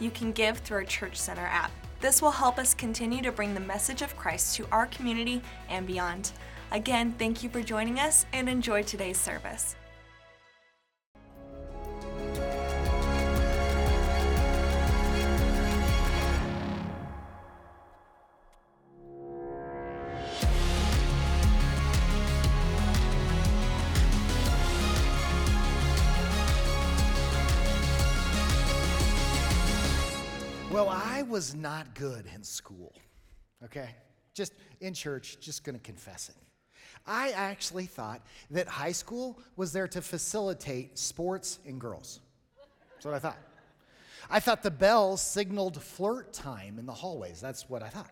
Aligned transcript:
you 0.00 0.10
can 0.10 0.32
give 0.32 0.58
through 0.58 0.78
our 0.78 0.84
Church 0.84 1.16
Center 1.16 1.46
app. 1.46 1.70
This 2.00 2.22
will 2.22 2.30
help 2.30 2.58
us 2.58 2.74
continue 2.74 3.22
to 3.22 3.32
bring 3.32 3.54
the 3.54 3.60
message 3.60 4.02
of 4.02 4.16
Christ 4.16 4.56
to 4.56 4.66
our 4.72 4.86
community 4.86 5.42
and 5.68 5.86
beyond. 5.86 6.32
Again, 6.72 7.14
thank 7.18 7.42
you 7.42 7.50
for 7.50 7.62
joining 7.62 8.00
us 8.00 8.26
and 8.32 8.48
enjoy 8.48 8.82
today's 8.82 9.18
service. 9.18 9.76
Was 31.40 31.54
not 31.54 31.94
good 31.94 32.26
in 32.34 32.44
school, 32.44 32.92
okay? 33.64 33.88
Just 34.34 34.52
in 34.82 34.92
church, 34.92 35.38
just 35.40 35.64
gonna 35.64 35.78
confess 35.78 36.28
it. 36.28 36.34
I 37.06 37.30
actually 37.30 37.86
thought 37.86 38.20
that 38.50 38.68
high 38.68 38.92
school 38.92 39.38
was 39.56 39.72
there 39.72 39.88
to 39.88 40.02
facilitate 40.02 40.98
sports 40.98 41.58
and 41.64 41.80
girls. 41.80 42.20
That's 42.92 43.06
what 43.06 43.14
I 43.14 43.18
thought. 43.20 43.38
I 44.28 44.38
thought 44.38 44.62
the 44.62 44.70
bells 44.70 45.22
signaled 45.22 45.80
flirt 45.80 46.34
time 46.34 46.78
in 46.78 46.84
the 46.84 46.92
hallways. 46.92 47.40
That's 47.40 47.70
what 47.70 47.82
I 47.82 47.88
thought. 47.88 48.10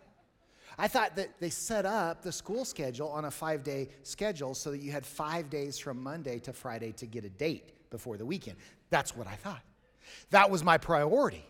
I 0.79 0.89
thought 0.89 1.15
that 1.17 1.39
they 1.39 1.51
set 1.51 1.85
up 1.85 2.23
the 2.23 2.33
school 2.33 2.65
schedule 2.65 3.11
on 3.11 3.27
a 3.27 3.31
five 3.31 3.63
day 3.63 3.91
schedule 4.05 4.55
so 4.55 4.70
that 4.70 4.79
you 4.79 4.91
had 4.91 5.05
five 5.05 5.51
days 5.51 5.79
from 5.79 6.03
Monday 6.03 6.39
to 6.39 6.55
Friday 6.55 6.92
to 6.92 7.05
get 7.05 7.27
a 7.27 7.31
date 7.31 7.91
before 7.91 8.17
the 8.17 8.25
weekend. 8.25 8.57
That's 8.89 9.15
what 9.15 9.27
I 9.27 9.35
thought. 9.35 9.61
That 10.31 10.51
was 10.51 10.65
my 10.65 10.79
priority. 10.79 11.45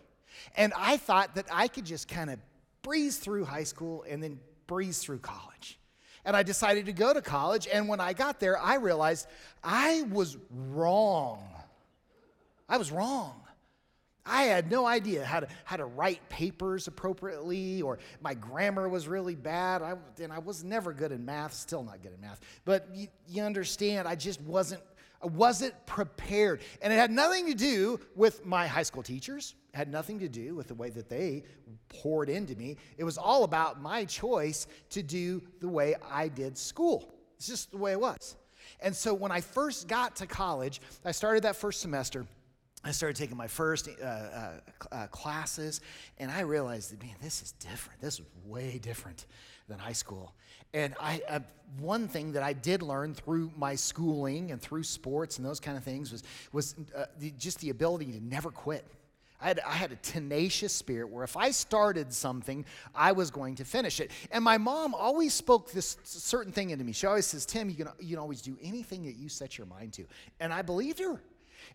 And 0.55 0.73
I 0.75 0.97
thought 0.97 1.35
that 1.35 1.47
I 1.51 1.67
could 1.67 1.85
just 1.85 2.07
kind 2.07 2.29
of 2.29 2.39
breeze 2.81 3.17
through 3.17 3.45
high 3.45 3.63
school 3.63 4.05
and 4.07 4.21
then 4.21 4.39
breeze 4.67 4.99
through 4.99 5.19
college. 5.19 5.79
And 6.25 6.35
I 6.35 6.43
decided 6.43 6.85
to 6.87 6.93
go 6.93 7.13
to 7.13 7.21
college. 7.21 7.67
And 7.71 7.87
when 7.87 7.99
I 7.99 8.13
got 8.13 8.39
there, 8.39 8.59
I 8.59 8.75
realized 8.75 9.27
I 9.63 10.03
was 10.11 10.37
wrong. 10.51 11.43
I 12.67 12.77
was 12.77 12.91
wrong. 12.91 13.41
I 14.25 14.43
had 14.43 14.69
no 14.69 14.85
idea 14.85 15.25
how 15.25 15.39
to, 15.39 15.47
how 15.65 15.77
to 15.77 15.85
write 15.85 16.27
papers 16.29 16.87
appropriately, 16.87 17.81
or 17.81 17.97
my 18.21 18.35
grammar 18.35 18.87
was 18.87 19.07
really 19.07 19.35
bad. 19.35 19.81
I, 19.81 19.95
and 20.21 20.31
I 20.31 20.37
was 20.37 20.63
never 20.63 20.93
good 20.93 21.11
in 21.11 21.25
math, 21.25 21.53
still 21.53 21.83
not 21.83 22.03
good 22.03 22.13
in 22.13 22.21
math. 22.21 22.39
But 22.63 22.87
you, 22.93 23.07
you 23.27 23.41
understand, 23.41 24.07
I 24.07 24.15
just 24.15 24.39
wasn't, 24.41 24.81
I 25.23 25.27
wasn't 25.27 25.73
prepared. 25.87 26.61
And 26.81 26.93
it 26.93 26.97
had 26.97 27.09
nothing 27.09 27.47
to 27.47 27.55
do 27.55 27.99
with 28.15 28.45
my 28.45 28.67
high 28.67 28.83
school 28.83 29.01
teachers 29.01 29.55
had 29.73 29.91
nothing 29.91 30.19
to 30.19 30.29
do 30.29 30.55
with 30.55 30.67
the 30.67 30.73
way 30.73 30.89
that 30.89 31.09
they 31.09 31.43
poured 31.89 32.29
into 32.29 32.55
me. 32.55 32.77
It 32.97 33.03
was 33.03 33.17
all 33.17 33.43
about 33.43 33.81
my 33.81 34.05
choice 34.05 34.67
to 34.91 35.03
do 35.03 35.41
the 35.59 35.67
way 35.67 35.95
I 36.09 36.27
did 36.27 36.57
school. 36.57 37.11
It's 37.37 37.47
just 37.47 37.71
the 37.71 37.77
way 37.77 37.91
it 37.91 37.99
was. 37.99 38.35
And 38.81 38.95
so 38.95 39.13
when 39.13 39.31
I 39.31 39.41
first 39.41 39.87
got 39.87 40.15
to 40.17 40.27
college, 40.27 40.81
I 41.05 41.11
started 41.11 41.43
that 41.43 41.55
first 41.55 41.81
semester. 41.81 42.25
I 42.83 42.91
started 42.91 43.17
taking 43.17 43.35
my 43.35 43.47
first 43.47 43.89
uh, 43.89 44.05
uh, 44.05 44.51
uh, 44.91 45.07
classes, 45.07 45.81
and 46.17 46.31
I 46.31 46.41
realized 46.41 46.93
that, 46.93 47.03
man, 47.03 47.15
this 47.21 47.41
is 47.41 47.51
different. 47.53 47.99
This 47.99 48.19
is 48.19 48.21
way 48.45 48.79
different 48.79 49.25
than 49.67 49.79
high 49.79 49.91
school. 49.93 50.33
And 50.73 50.95
I, 50.99 51.21
uh, 51.27 51.39
one 51.79 52.07
thing 52.07 52.31
that 52.33 52.43
I 52.43 52.53
did 52.53 52.81
learn 52.81 53.13
through 53.13 53.51
my 53.57 53.75
schooling 53.75 54.51
and 54.51 54.61
through 54.61 54.83
sports 54.83 55.37
and 55.37 55.45
those 55.45 55.59
kind 55.59 55.77
of 55.77 55.83
things 55.83 56.11
was, 56.11 56.23
was 56.53 56.75
uh, 56.95 57.05
the, 57.19 57.31
just 57.31 57.59
the 57.59 57.69
ability 57.69 58.13
to 58.13 58.23
never 58.23 58.49
quit. 58.49 58.85
I 59.41 59.47
had, 59.47 59.59
I 59.65 59.71
had 59.71 59.91
a 59.91 59.95
tenacious 59.97 60.73
spirit 60.73 61.09
where 61.09 61.23
if 61.23 61.37
I 61.37 61.51
started 61.51 62.13
something, 62.13 62.65
I 62.93 63.13
was 63.13 63.31
going 63.31 63.55
to 63.55 63.65
finish 63.65 63.99
it. 63.99 64.11
And 64.31 64.43
my 64.43 64.57
mom 64.57 64.93
always 64.93 65.33
spoke 65.33 65.71
this 65.71 65.97
certain 66.03 66.51
thing 66.51 66.71
into 66.71 66.83
me. 66.83 66.91
She 66.91 67.07
always 67.07 67.25
says, 67.25 67.45
Tim, 67.45 67.69
you 67.69 67.75
can, 67.75 67.87
you 67.99 68.09
can 68.09 68.19
always 68.19 68.41
do 68.41 68.57
anything 68.61 69.05
that 69.05 69.15
you 69.15 69.29
set 69.29 69.57
your 69.57 69.67
mind 69.67 69.93
to. 69.93 70.05
And 70.39 70.53
I 70.53 70.61
believed 70.61 70.99
her. 70.99 71.21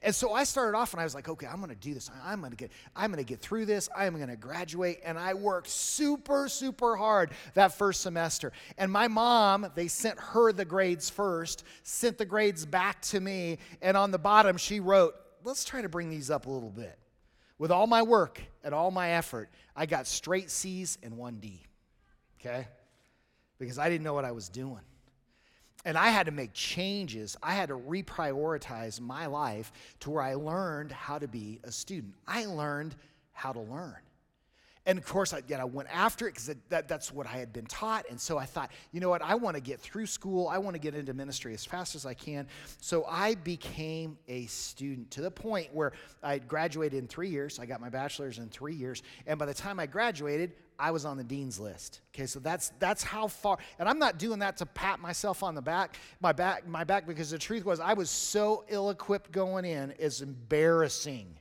And 0.03 0.15
so 0.15 0.33
I 0.33 0.45
started 0.45 0.77
off 0.77 0.93
and 0.93 1.01
I 1.01 1.05
was 1.05 1.15
like, 1.15 1.29
okay, 1.29 1.47
I'm 1.47 1.61
gonna 1.61 1.75
do 1.75 1.95
this. 1.95 2.11
I'm 2.25 2.41
gonna 2.41 2.57
get, 2.57 2.73
I'm 2.95 3.11
gonna 3.11 3.23
get 3.23 3.41
through 3.41 3.67
this. 3.67 3.89
I'm 3.97 4.19
gonna 4.19 4.37
graduate. 4.37 5.01
And 5.05 5.19
I 5.19 5.35
worked 5.35 5.69
super, 5.69 6.49
super 6.49 6.97
hard 6.97 7.31
that 7.55 7.75
first 7.75 8.01
semester. 8.03 8.53
And 8.77 8.91
my 8.91 9.09
mom, 9.09 9.67
they 9.75 9.89
sent 9.89 10.19
her 10.19 10.53
the 10.53 10.65
grades 10.65 11.11
first, 11.11 11.65
sent 11.83 12.19
the 12.19 12.27
grades 12.27 12.67
back 12.67 13.01
to 13.03 13.21
me, 13.21 13.59
and 13.81 13.97
on 13.97 14.11
the 14.11 14.19
bottom 14.19 14.57
she 14.57 14.81
wrote, 14.81 15.15
let's 15.45 15.65
try 15.65 15.83
to 15.83 15.89
bring 15.89 16.11
these 16.11 16.31
up 16.31 16.47
a 16.47 16.51
little 16.51 16.71
bit. 16.71 16.99
With 17.59 17.71
all 17.71 17.87
my 17.87 18.03
work 18.03 18.41
and 18.63 18.75
all 18.75 18.91
my 18.91 19.11
effort, 19.11 19.49
I 19.77 19.87
got 19.87 20.07
straight 20.07 20.51
C's 20.51 20.99
and 21.03 21.17
one 21.17 21.37
D. 21.37 21.63
Okay? 22.41 22.67
Because 23.59 23.79
I 23.79 23.89
didn't 23.89 24.05
know 24.05 24.15
what 24.15 24.25
I 24.25 24.33
was 24.33 24.49
doing. 24.49 24.81
And 25.85 25.99
I 25.99 26.09
had 26.09 26.27
to 26.27 26.33
make 26.33 26.53
changes. 26.53 27.37
I 27.43 27.55
had 27.55 27.69
to 27.69 27.77
reprioritize 27.77 29.01
my 29.01 29.27
life 29.27 29.71
to 30.01 30.11
where 30.11 30.23
I 30.23 30.35
learned 30.35 30.93
how 30.93 31.19
to 31.19 31.29
be 31.29 31.61
a 31.63 31.71
student. 31.71 32.15
I 32.27 32.47
learned 32.47 32.95
how 33.33 33.53
to 33.53 33.61
learn. 33.61 33.97
And 34.87 34.99
of 34.99 35.07
course, 35.07 35.33
I, 35.33 35.41
you 35.49 35.57
know, 35.57 35.65
went 35.65 35.89
after 35.91 36.29
it 36.29 36.35
because 36.35 36.55
that, 36.69 36.89
that's 36.89 37.11
what 37.11 37.27
I 37.27 37.39
had 37.39 37.55
been 37.55 37.65
taught. 37.65 38.05
And 38.11 38.21
so 38.21 38.37
I 38.37 38.45
thought, 38.45 38.71
you 38.93 39.01
know 39.01 39.09
what, 39.09 39.23
I 39.23 39.35
want 39.35 39.57
to 39.57 39.63
get 39.63 39.81
through 39.81 40.07
school. 40.07 40.47
I 40.47 40.59
want 40.59 40.75
to 40.75 40.79
get 40.79 40.95
into 40.95 41.15
ministry 41.15 41.55
as 41.55 41.65
fast 41.65 41.95
as 41.95 42.05
I 42.05 42.13
can. 42.13 42.47
So 42.81 43.07
I 43.09 43.35
became 43.37 44.19
a 44.29 44.45
student 44.47 45.11
to 45.13 45.23
the 45.23 45.31
point 45.31 45.75
where 45.75 45.93
I 46.23 46.39
graduated 46.39 46.99
in 46.99 47.09
three 47.09 47.31
years. 47.31 47.59
I 47.59 47.65
got 47.65 47.81
my 47.81 47.89
bachelor's 47.89 48.39
in 48.39 48.51
three 48.51 48.75
years. 48.75 49.03
And 49.27 49.39
by 49.39 49.47
the 49.47 49.55
time 49.55 49.81
I 49.81 49.87
graduated, 49.87 50.53
I 50.79 50.91
was 50.91 51.07
on 51.07 51.17
the 51.17 51.25
dean's 51.25 51.59
list. 51.59 52.01
Okay, 52.15 52.27
so 52.27 52.41
that's 52.41 52.73
that's 52.79 53.03
how 53.03 53.29
far. 53.29 53.59
And 53.79 53.89
I'm 53.89 53.99
not 53.99 54.19
doing 54.19 54.41
that 54.41 54.57
to 54.59 54.67
pat 54.67 55.01
myself 55.01 55.43
on 55.43 55.55
the 55.55 55.63
back, 55.63 55.97
my 56.21 56.33
back, 56.33 56.67
my 56.67 56.85
back, 56.85 57.07
because 57.07 57.31
the 57.31 57.39
truth 57.39 57.65
was 57.65 57.81
I 57.81 57.95
was 57.95 58.11
so 58.11 58.65
ill-equipped 58.69 59.31
going 59.31 59.65
in, 59.65 59.95
it's 59.99 60.21
embarrassing. 60.21 61.39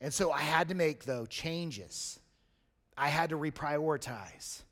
And 0.00 0.12
so 0.12 0.32
I 0.32 0.40
had 0.40 0.68
to 0.70 0.74
make 0.74 1.04
though 1.04 1.26
changes. 1.26 2.18
I 2.96 3.08
had 3.08 3.30
to 3.30 3.36
reprioritize. 3.36 4.62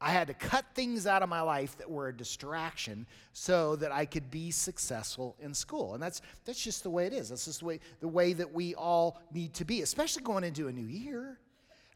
I 0.00 0.10
had 0.10 0.26
to 0.28 0.34
cut 0.34 0.66
things 0.74 1.06
out 1.06 1.22
of 1.22 1.30
my 1.30 1.40
life 1.40 1.78
that 1.78 1.90
were 1.90 2.08
a 2.08 2.16
distraction 2.16 3.06
so 3.32 3.74
that 3.76 3.90
I 3.90 4.04
could 4.04 4.30
be 4.30 4.50
successful 4.50 5.34
in 5.40 5.54
school. 5.54 5.94
And 5.94 6.02
that's, 6.02 6.20
that's 6.44 6.62
just 6.62 6.82
the 6.82 6.90
way 6.90 7.06
it 7.06 7.14
is. 7.14 7.30
That's 7.30 7.46
just 7.46 7.60
the 7.60 7.66
way, 7.66 7.80
the 8.00 8.08
way 8.08 8.34
that 8.34 8.52
we 8.52 8.74
all 8.74 9.18
need 9.32 9.54
to 9.54 9.64
be, 9.64 9.80
especially 9.80 10.22
going 10.22 10.44
into 10.44 10.68
a 10.68 10.72
new 10.72 10.86
year. 10.86 11.38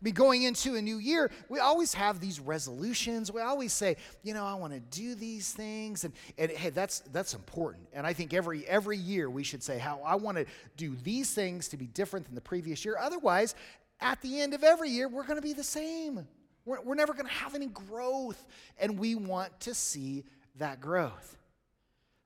I 0.00 0.04
mean, 0.04 0.14
going 0.14 0.44
into 0.44 0.76
a 0.76 0.82
new 0.82 0.98
year, 0.98 1.30
we 1.48 1.58
always 1.58 1.92
have 1.94 2.20
these 2.20 2.38
resolutions. 2.38 3.32
We 3.32 3.40
always 3.40 3.72
say, 3.72 3.96
you 4.22 4.32
know, 4.32 4.46
I 4.46 4.54
want 4.54 4.72
to 4.72 4.80
do 4.80 5.16
these 5.16 5.52
things. 5.52 6.04
And, 6.04 6.14
and 6.38 6.52
hey, 6.52 6.70
that's, 6.70 7.00
that's 7.12 7.34
important. 7.34 7.88
And 7.92 8.06
I 8.06 8.12
think 8.12 8.32
every, 8.32 8.64
every 8.68 8.96
year 8.96 9.28
we 9.28 9.42
should 9.42 9.62
say 9.62 9.76
how 9.76 10.00
I 10.04 10.14
want 10.14 10.38
to 10.38 10.46
do 10.76 10.96
these 11.02 11.34
things 11.34 11.68
to 11.68 11.76
be 11.76 11.88
different 11.88 12.26
than 12.26 12.36
the 12.36 12.40
previous 12.40 12.84
year. 12.84 12.96
Otherwise, 12.98 13.56
at 14.00 14.20
the 14.22 14.40
end 14.40 14.54
of 14.54 14.62
every 14.62 14.90
year, 14.90 15.08
we're 15.08 15.24
going 15.24 15.36
to 15.36 15.42
be 15.42 15.52
the 15.52 15.64
same. 15.64 16.26
We're, 16.64 16.80
we're 16.82 16.94
never 16.94 17.12
going 17.12 17.26
to 17.26 17.32
have 17.32 17.54
any 17.54 17.66
growth, 17.66 18.46
and 18.78 18.98
we 18.98 19.14
want 19.14 19.58
to 19.60 19.74
see 19.74 20.24
that 20.56 20.80
growth. 20.80 21.36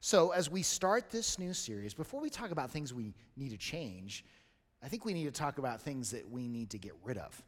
So, 0.00 0.30
as 0.30 0.50
we 0.50 0.62
start 0.62 1.10
this 1.10 1.38
new 1.38 1.54
series, 1.54 1.94
before 1.94 2.20
we 2.20 2.28
talk 2.28 2.50
about 2.50 2.70
things 2.70 2.92
we 2.92 3.14
need 3.36 3.50
to 3.50 3.56
change, 3.56 4.24
I 4.82 4.88
think 4.88 5.04
we 5.04 5.14
need 5.14 5.26
to 5.26 5.30
talk 5.30 5.58
about 5.58 5.80
things 5.80 6.10
that 6.10 6.28
we 6.28 6.48
need 6.48 6.70
to 6.70 6.78
get 6.78 6.92
rid 7.04 7.19
of. 7.19 7.40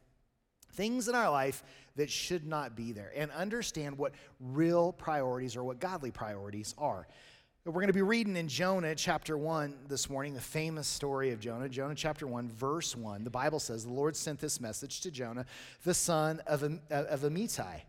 Things 0.71 1.09
in 1.09 1.15
our 1.15 1.29
life 1.29 1.63
that 1.97 2.09
should 2.09 2.47
not 2.47 2.75
be 2.75 2.93
there, 2.93 3.11
and 3.15 3.29
understand 3.31 3.97
what 3.97 4.13
real 4.39 4.93
priorities 4.93 5.57
or 5.57 5.63
what 5.63 5.79
godly 5.79 6.11
priorities 6.11 6.73
are. 6.77 7.07
We're 7.67 7.81
going 7.81 7.87
to 7.87 7.93
be 7.93 8.03
reading 8.03 8.37
in 8.37 8.47
Jonah 8.47 8.93
chapter 8.93 9.35
1 9.35 9.73
this 9.87 10.07
morning, 10.07 10.35
the 10.35 10.39
famous 10.39 10.87
story 10.87 11.31
of 11.31 11.39
Jonah. 11.39 11.67
Jonah 11.67 11.95
chapter 11.95 12.27
1, 12.27 12.47
verse 12.47 12.95
1. 12.95 13.23
The 13.23 13.31
Bible 13.31 13.59
says, 13.59 13.85
The 13.85 13.91
Lord 13.91 14.15
sent 14.15 14.39
this 14.39 14.61
message 14.61 15.01
to 15.01 15.09
Jonah, 15.09 15.47
the 15.83 15.95
son 15.95 16.43
of, 16.45 16.61
of 16.61 17.21
Amittai. 17.21 17.81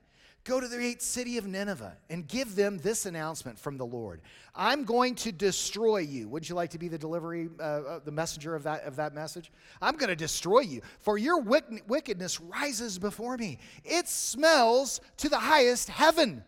Go 0.45 0.61
to 0.61 0.67
the 0.67 0.79
great 0.79 1.03
city 1.03 1.37
of 1.37 1.47
Nineveh 1.47 1.95
and 2.09 2.27
give 2.27 2.57
them 2.57 2.79
this 2.79 3.05
announcement 3.05 3.59
from 3.59 3.77
the 3.77 3.85
Lord 3.85 4.23
I'm 4.55 4.85
going 4.85 5.15
to 5.17 5.31
destroy 5.31 5.99
you. 5.99 6.27
Wouldn't 6.27 6.49
you 6.49 6.55
like 6.55 6.71
to 6.71 6.79
be 6.79 6.89
the 6.89 6.97
delivery, 6.97 7.51
uh, 7.61 7.63
uh, 7.63 8.01
the 8.03 8.13
messenger 8.13 8.55
of 8.55 8.63
that, 8.63 8.83
of 8.85 8.97
that 8.97 9.15
message? 9.15 9.53
I'm 9.83 9.97
going 9.97 10.09
to 10.09 10.17
destroy 10.17 10.61
you, 10.61 10.81
for 11.01 11.19
your 11.19 11.43
wickedness 11.43 12.41
rises 12.41 12.99
before 12.99 13.37
me. 13.37 13.59
It 13.85 14.09
smells 14.09 15.03
to 15.19 15.29
the 15.29 15.39
highest 15.39 15.91
heaven. 15.91 16.45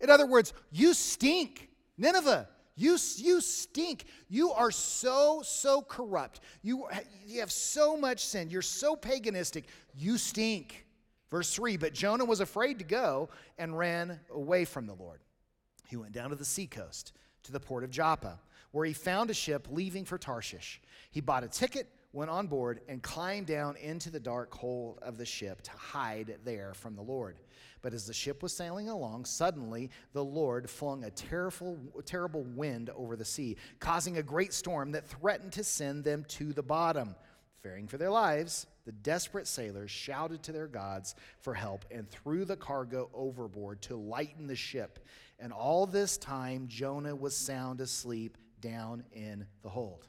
In 0.00 0.10
other 0.10 0.26
words, 0.26 0.54
you 0.72 0.92
stink. 0.92 1.67
Nineveh, 1.98 2.48
you, 2.76 2.96
you 3.16 3.40
stink. 3.40 4.04
You 4.28 4.52
are 4.52 4.70
so, 4.70 5.42
so 5.44 5.82
corrupt. 5.82 6.40
You, 6.62 6.86
you 7.26 7.40
have 7.40 7.50
so 7.50 7.96
much 7.96 8.24
sin. 8.24 8.50
You're 8.50 8.62
so 8.62 8.94
paganistic. 8.94 9.64
You 9.96 10.16
stink. 10.16 10.86
Verse 11.28 11.52
3 11.52 11.76
But 11.76 11.92
Jonah 11.92 12.24
was 12.24 12.40
afraid 12.40 12.78
to 12.78 12.84
go 12.84 13.28
and 13.58 13.76
ran 13.76 14.20
away 14.30 14.64
from 14.64 14.86
the 14.86 14.94
Lord. 14.94 15.20
He 15.88 15.96
went 15.96 16.12
down 16.12 16.30
to 16.30 16.36
the 16.36 16.44
seacoast, 16.44 17.12
to 17.42 17.52
the 17.52 17.60
port 17.60 17.82
of 17.82 17.90
Joppa, 17.90 18.38
where 18.70 18.86
he 18.86 18.92
found 18.92 19.30
a 19.30 19.34
ship 19.34 19.66
leaving 19.70 20.04
for 20.04 20.16
Tarshish. 20.16 20.80
He 21.10 21.20
bought 21.20 21.42
a 21.42 21.48
ticket, 21.48 21.88
went 22.12 22.30
on 22.30 22.46
board, 22.46 22.80
and 22.88 23.02
climbed 23.02 23.46
down 23.46 23.76
into 23.76 24.10
the 24.10 24.20
dark 24.20 24.54
hold 24.54 24.98
of 25.02 25.18
the 25.18 25.26
ship 25.26 25.62
to 25.62 25.70
hide 25.72 26.36
there 26.44 26.74
from 26.74 26.94
the 26.94 27.02
Lord. 27.02 27.38
But 27.82 27.94
as 27.94 28.06
the 28.06 28.12
ship 28.12 28.42
was 28.42 28.52
sailing 28.52 28.88
along, 28.88 29.24
suddenly 29.24 29.90
the 30.12 30.24
Lord 30.24 30.68
flung 30.68 31.04
a 31.04 31.10
terrible, 31.10 31.78
terrible 32.04 32.42
wind 32.42 32.90
over 32.90 33.16
the 33.16 33.24
sea, 33.24 33.56
causing 33.78 34.18
a 34.18 34.22
great 34.22 34.52
storm 34.52 34.92
that 34.92 35.06
threatened 35.06 35.52
to 35.52 35.64
send 35.64 36.04
them 36.04 36.24
to 36.28 36.52
the 36.52 36.62
bottom. 36.62 37.14
Fearing 37.62 37.88
for 37.88 37.98
their 37.98 38.10
lives, 38.10 38.66
the 38.84 38.92
desperate 38.92 39.46
sailors 39.46 39.90
shouted 39.90 40.42
to 40.44 40.52
their 40.52 40.68
gods 40.68 41.14
for 41.40 41.54
help 41.54 41.84
and 41.90 42.08
threw 42.08 42.44
the 42.44 42.56
cargo 42.56 43.10
overboard 43.12 43.82
to 43.82 43.96
lighten 43.96 44.46
the 44.46 44.56
ship. 44.56 45.00
And 45.40 45.52
all 45.52 45.86
this 45.86 46.16
time, 46.16 46.68
Jonah 46.68 47.16
was 47.16 47.36
sound 47.36 47.80
asleep 47.80 48.38
down 48.60 49.04
in 49.12 49.46
the 49.62 49.68
hold. 49.68 50.06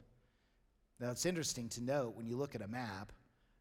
Now, 1.00 1.10
it's 1.10 1.26
interesting 1.26 1.68
to 1.70 1.82
note 1.82 2.16
when 2.16 2.26
you 2.26 2.36
look 2.36 2.54
at 2.54 2.62
a 2.62 2.68
map 2.68 3.12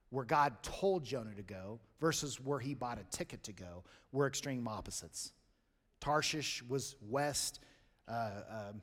where 0.09 0.25
God 0.25 0.61
told 0.63 1.03
Jonah 1.03 1.35
to 1.35 1.43
go 1.43 1.79
versus 1.99 2.39
where 2.39 2.59
he 2.59 2.73
bought 2.73 2.99
a 2.99 3.03
ticket 3.15 3.43
to 3.43 3.51
go 3.51 3.83
were 4.11 4.27
extreme 4.27 4.67
opposites. 4.67 5.31
Tarshish 5.99 6.63
was 6.67 6.95
west, 7.01 7.59
uh, 8.07 8.41
um, 8.49 8.81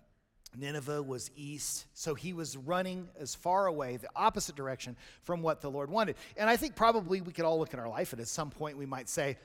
Nineveh 0.57 1.03
was 1.03 1.31
east. 1.37 1.87
So 1.95 2.15
he 2.15 2.33
was 2.33 2.57
running 2.57 3.09
as 3.19 3.35
far 3.35 3.67
away, 3.67 3.97
the 3.97 4.09
opposite 4.15 4.57
direction 4.57 4.97
from 5.23 5.43
what 5.43 5.61
the 5.61 5.71
Lord 5.71 5.91
wanted. 5.91 6.17
And 6.37 6.49
I 6.49 6.57
think 6.57 6.75
probably 6.77 7.21
we 7.21 7.33
could 7.33 7.45
all 7.45 7.59
look 7.59 7.75
at 7.75 7.81
our 7.81 7.89
life 7.89 8.13
and 8.13 8.21
at 8.21 8.29
some 8.29 8.51
point 8.51 8.79
we 8.79 8.87
might 8.87 9.09
say, 9.09 9.37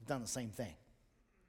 I've 0.00 0.06
done 0.06 0.22
the 0.22 0.28
same 0.28 0.50
thing. 0.50 0.74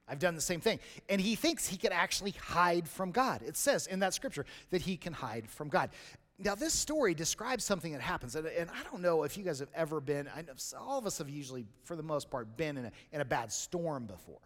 I've 0.07 0.19
done 0.19 0.35
the 0.35 0.41
same 0.41 0.59
thing. 0.59 0.79
And 1.09 1.19
he 1.19 1.35
thinks 1.35 1.67
he 1.67 1.77
can 1.77 1.91
actually 1.91 2.31
hide 2.31 2.87
from 2.87 3.11
God. 3.11 3.41
It 3.41 3.55
says 3.55 3.87
in 3.87 3.99
that 3.99 4.13
scripture 4.13 4.45
that 4.69 4.81
he 4.81 4.97
can 4.97 5.13
hide 5.13 5.49
from 5.49 5.69
God. 5.69 5.89
Now, 6.39 6.55
this 6.55 6.73
story 6.73 7.13
describes 7.13 7.63
something 7.63 7.91
that 7.91 8.01
happens, 8.01 8.35
and, 8.35 8.47
and, 8.47 8.69
I 8.69 8.83
don't 8.89 9.01
know 9.01 9.23
if 9.23 9.37
you 9.37 9.43
guys 9.43 9.59
have 9.59 9.69
ever 9.75 10.01
been, 10.01 10.27
I 10.35 10.41
know 10.41 10.53
all 10.79 10.97
of 10.97 11.05
us 11.05 11.19
have 11.19 11.29
usually, 11.29 11.65
for 11.83 11.95
the 11.95 12.03
most 12.03 12.31
part, 12.31 12.57
been 12.57 12.75
in 12.77 12.85
a, 12.85 12.91
in 13.11 13.21
a 13.21 13.25
bad 13.25 13.51
storm 13.51 14.05
before. 14.07 14.39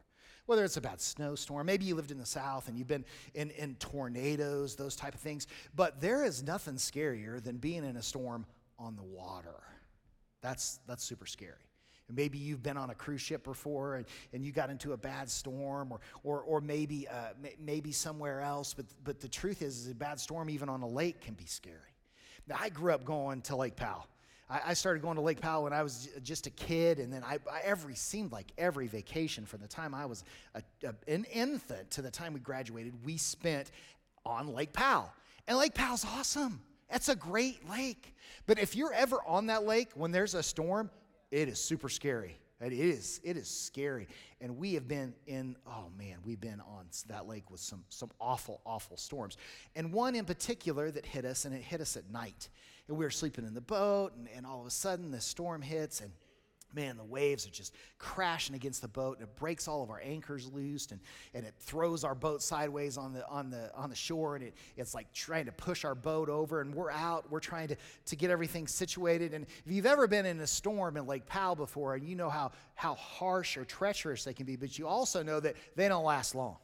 Whether 0.47 0.63
it's 0.63 0.77
a 0.77 0.81
bad 0.81 1.01
snowstorm, 1.01 1.65
maybe 1.65 1.85
you 1.85 1.95
lived 1.95 2.11
in 2.11 2.17
the 2.17 2.25
South 2.25 2.67
and 2.67 2.77
you've 2.77 2.87
been 2.87 3.05
in, 3.33 3.51
in 3.51 3.75
tornadoes, 3.75 4.75
those 4.75 4.95
type 4.95 5.13
of 5.13 5.19
things. 5.19 5.47
But 5.75 5.99
there 5.99 6.23
is 6.23 6.41
nothing 6.41 6.75
scarier 6.75 7.43
than 7.43 7.57
being 7.57 7.83
in 7.83 7.97
a 7.97 8.01
storm 8.01 8.45
on 8.79 8.95
the 8.95 9.03
water. 9.03 9.61
That's, 10.41 10.79
that's 10.87 11.03
super 11.03 11.25
scary. 11.25 11.66
Maybe 12.09 12.37
you've 12.37 12.63
been 12.63 12.77
on 12.77 12.89
a 12.89 12.95
cruise 12.95 13.21
ship 13.21 13.43
before 13.43 13.95
and, 13.95 14.05
and 14.33 14.43
you 14.43 14.51
got 14.51 14.69
into 14.69 14.93
a 14.93 14.97
bad 14.97 15.29
storm, 15.29 15.91
or, 15.91 15.99
or, 16.23 16.41
or 16.41 16.61
maybe, 16.61 17.07
uh, 17.07 17.33
maybe 17.59 17.91
somewhere 17.91 18.41
else. 18.41 18.73
But, 18.73 18.85
but 19.03 19.19
the 19.19 19.27
truth 19.27 19.61
is, 19.61 19.85
is, 19.85 19.91
a 19.91 19.95
bad 19.95 20.19
storm, 20.19 20.49
even 20.49 20.69
on 20.69 20.81
a 20.81 20.87
lake, 20.87 21.21
can 21.21 21.33
be 21.33 21.45
scary. 21.45 21.75
Now, 22.47 22.55
I 22.59 22.69
grew 22.69 22.93
up 22.93 23.03
going 23.03 23.41
to 23.43 23.57
Lake 23.57 23.75
Powell. 23.75 24.07
I, 24.49 24.61
I 24.67 24.73
started 24.73 25.01
going 25.01 25.15
to 25.15 25.21
Lake 25.21 25.41
Powell 25.41 25.63
when 25.63 25.73
I 25.73 25.83
was 25.83 26.09
just 26.23 26.47
a 26.47 26.49
kid, 26.51 26.99
and 26.99 27.11
then 27.11 27.23
I, 27.23 27.39
I 27.51 27.59
every 27.63 27.95
seemed 27.95 28.31
like 28.31 28.53
every 28.57 28.87
vacation 28.87 29.45
from 29.45 29.59
the 29.59 29.67
time 29.67 29.93
I 29.93 30.05
was 30.05 30.23
a, 30.55 30.61
a, 30.85 30.93
an 31.11 31.25
infant 31.25 31.91
to 31.91 32.01
the 32.01 32.11
time 32.11 32.33
we 32.33 32.39
graduated, 32.39 32.93
we 33.03 33.17
spent 33.17 33.71
on 34.25 34.53
Lake 34.53 34.71
Powell. 34.71 35.11
And 35.47 35.57
Lake 35.57 35.73
Powell's 35.73 36.05
awesome. 36.05 36.61
It's 36.89 37.09
a 37.09 37.15
great 37.15 37.69
lake. 37.69 38.15
But 38.45 38.59
if 38.59 38.75
you're 38.75 38.93
ever 38.93 39.17
on 39.25 39.47
that 39.47 39.65
lake 39.65 39.89
when 39.95 40.11
there's 40.11 40.35
a 40.35 40.43
storm, 40.43 40.89
it 41.31 41.49
is 41.49 41.59
super 41.59 41.89
scary. 41.89 42.37
It 42.59 42.73
is. 42.73 43.19
It 43.23 43.37
is 43.37 43.47
scary. 43.47 44.07
And 44.41 44.57
we 44.57 44.73
have 44.73 44.87
been 44.87 45.13
in, 45.27 45.55
oh 45.67 45.91
man, 45.97 46.17
we've 46.23 46.41
been 46.41 46.59
on 46.61 46.85
that 47.07 47.27
lake 47.27 47.51
with 47.51 47.59
some, 47.59 47.83
some 47.89 48.09
awful, 48.19 48.61
awful 48.65 48.97
storms. 48.97 49.37
And 49.75 49.93
one 49.93 50.15
in 50.15 50.25
particular 50.25 50.89
that 50.89 51.05
hit 51.05 51.23
us, 51.23 51.45
and 51.45 51.53
it 51.53 51.61
hit 51.61 51.81
us 51.81 51.97
at 51.97 52.09
night. 52.09 52.49
And 52.87 52.97
we 52.97 53.05
were 53.05 53.11
sleeping 53.11 53.45
in 53.45 53.53
the 53.53 53.61
boat, 53.61 54.13
and, 54.15 54.27
and 54.35 54.45
all 54.45 54.61
of 54.61 54.65
a 54.65 54.71
sudden 54.71 55.11
the 55.11 55.21
storm 55.21 55.61
hits, 55.61 56.01
and 56.01 56.11
man, 56.73 56.97
the 56.97 57.03
waves 57.03 57.47
are 57.47 57.51
just 57.51 57.73
crashing 57.97 58.55
against 58.55 58.81
the 58.81 58.87
boat, 58.87 59.17
and 59.17 59.27
it 59.27 59.35
breaks 59.35 59.67
all 59.67 59.83
of 59.83 59.89
our 59.89 60.01
anchors 60.03 60.51
loose, 60.51 60.87
and, 60.91 60.99
and 61.33 61.45
it 61.45 61.53
throws 61.59 62.03
our 62.03 62.15
boat 62.15 62.41
sideways 62.41 62.97
on 62.97 63.13
the 63.13 63.27
on 63.27 63.49
the 63.49 63.73
on 63.75 63.89
the 63.89 63.95
shore, 63.95 64.35
and 64.35 64.43
it, 64.45 64.53
it's 64.75 64.93
like 64.93 65.11
trying 65.13 65.45
to 65.45 65.51
push 65.51 65.85
our 65.85 65.95
boat 65.95 66.29
over, 66.29 66.61
and 66.61 66.73
we're 66.73 66.91
out, 66.91 67.29
we're 67.31 67.39
trying 67.39 67.67
to, 67.69 67.75
to 68.05 68.15
get 68.15 68.29
everything 68.29 68.67
situated. 68.67 69.33
And 69.33 69.45
if 69.65 69.71
you've 69.71 69.85
ever 69.85 70.07
been 70.07 70.25
in 70.25 70.39
a 70.39 70.47
storm 70.47 70.97
in 70.97 71.05
Lake 71.07 71.25
Powell 71.25 71.55
before, 71.55 71.95
and 71.95 72.07
you 72.07 72.15
know 72.15 72.29
how 72.29 72.51
how 72.75 72.95
harsh 72.95 73.57
or 73.57 73.65
treacherous 73.65 74.23
they 74.23 74.33
can 74.33 74.45
be, 74.45 74.55
but 74.55 74.77
you 74.77 74.87
also 74.87 75.23
know 75.23 75.39
that 75.39 75.55
they 75.75 75.87
don't 75.87 76.05
last 76.05 76.35
long. 76.35 76.57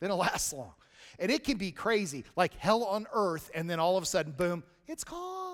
They 0.00 0.08
don't 0.08 0.18
last 0.18 0.52
long. 0.52 0.72
And 1.18 1.30
it 1.30 1.44
can 1.44 1.56
be 1.58 1.72
crazy, 1.72 2.24
like 2.36 2.54
hell 2.54 2.84
on 2.84 3.06
earth, 3.12 3.50
and 3.54 3.68
then 3.68 3.80
all 3.80 3.96
of 3.96 4.02
a 4.02 4.06
sudden, 4.06 4.32
boom, 4.32 4.62
it's 4.86 5.04
calm. 5.04 5.49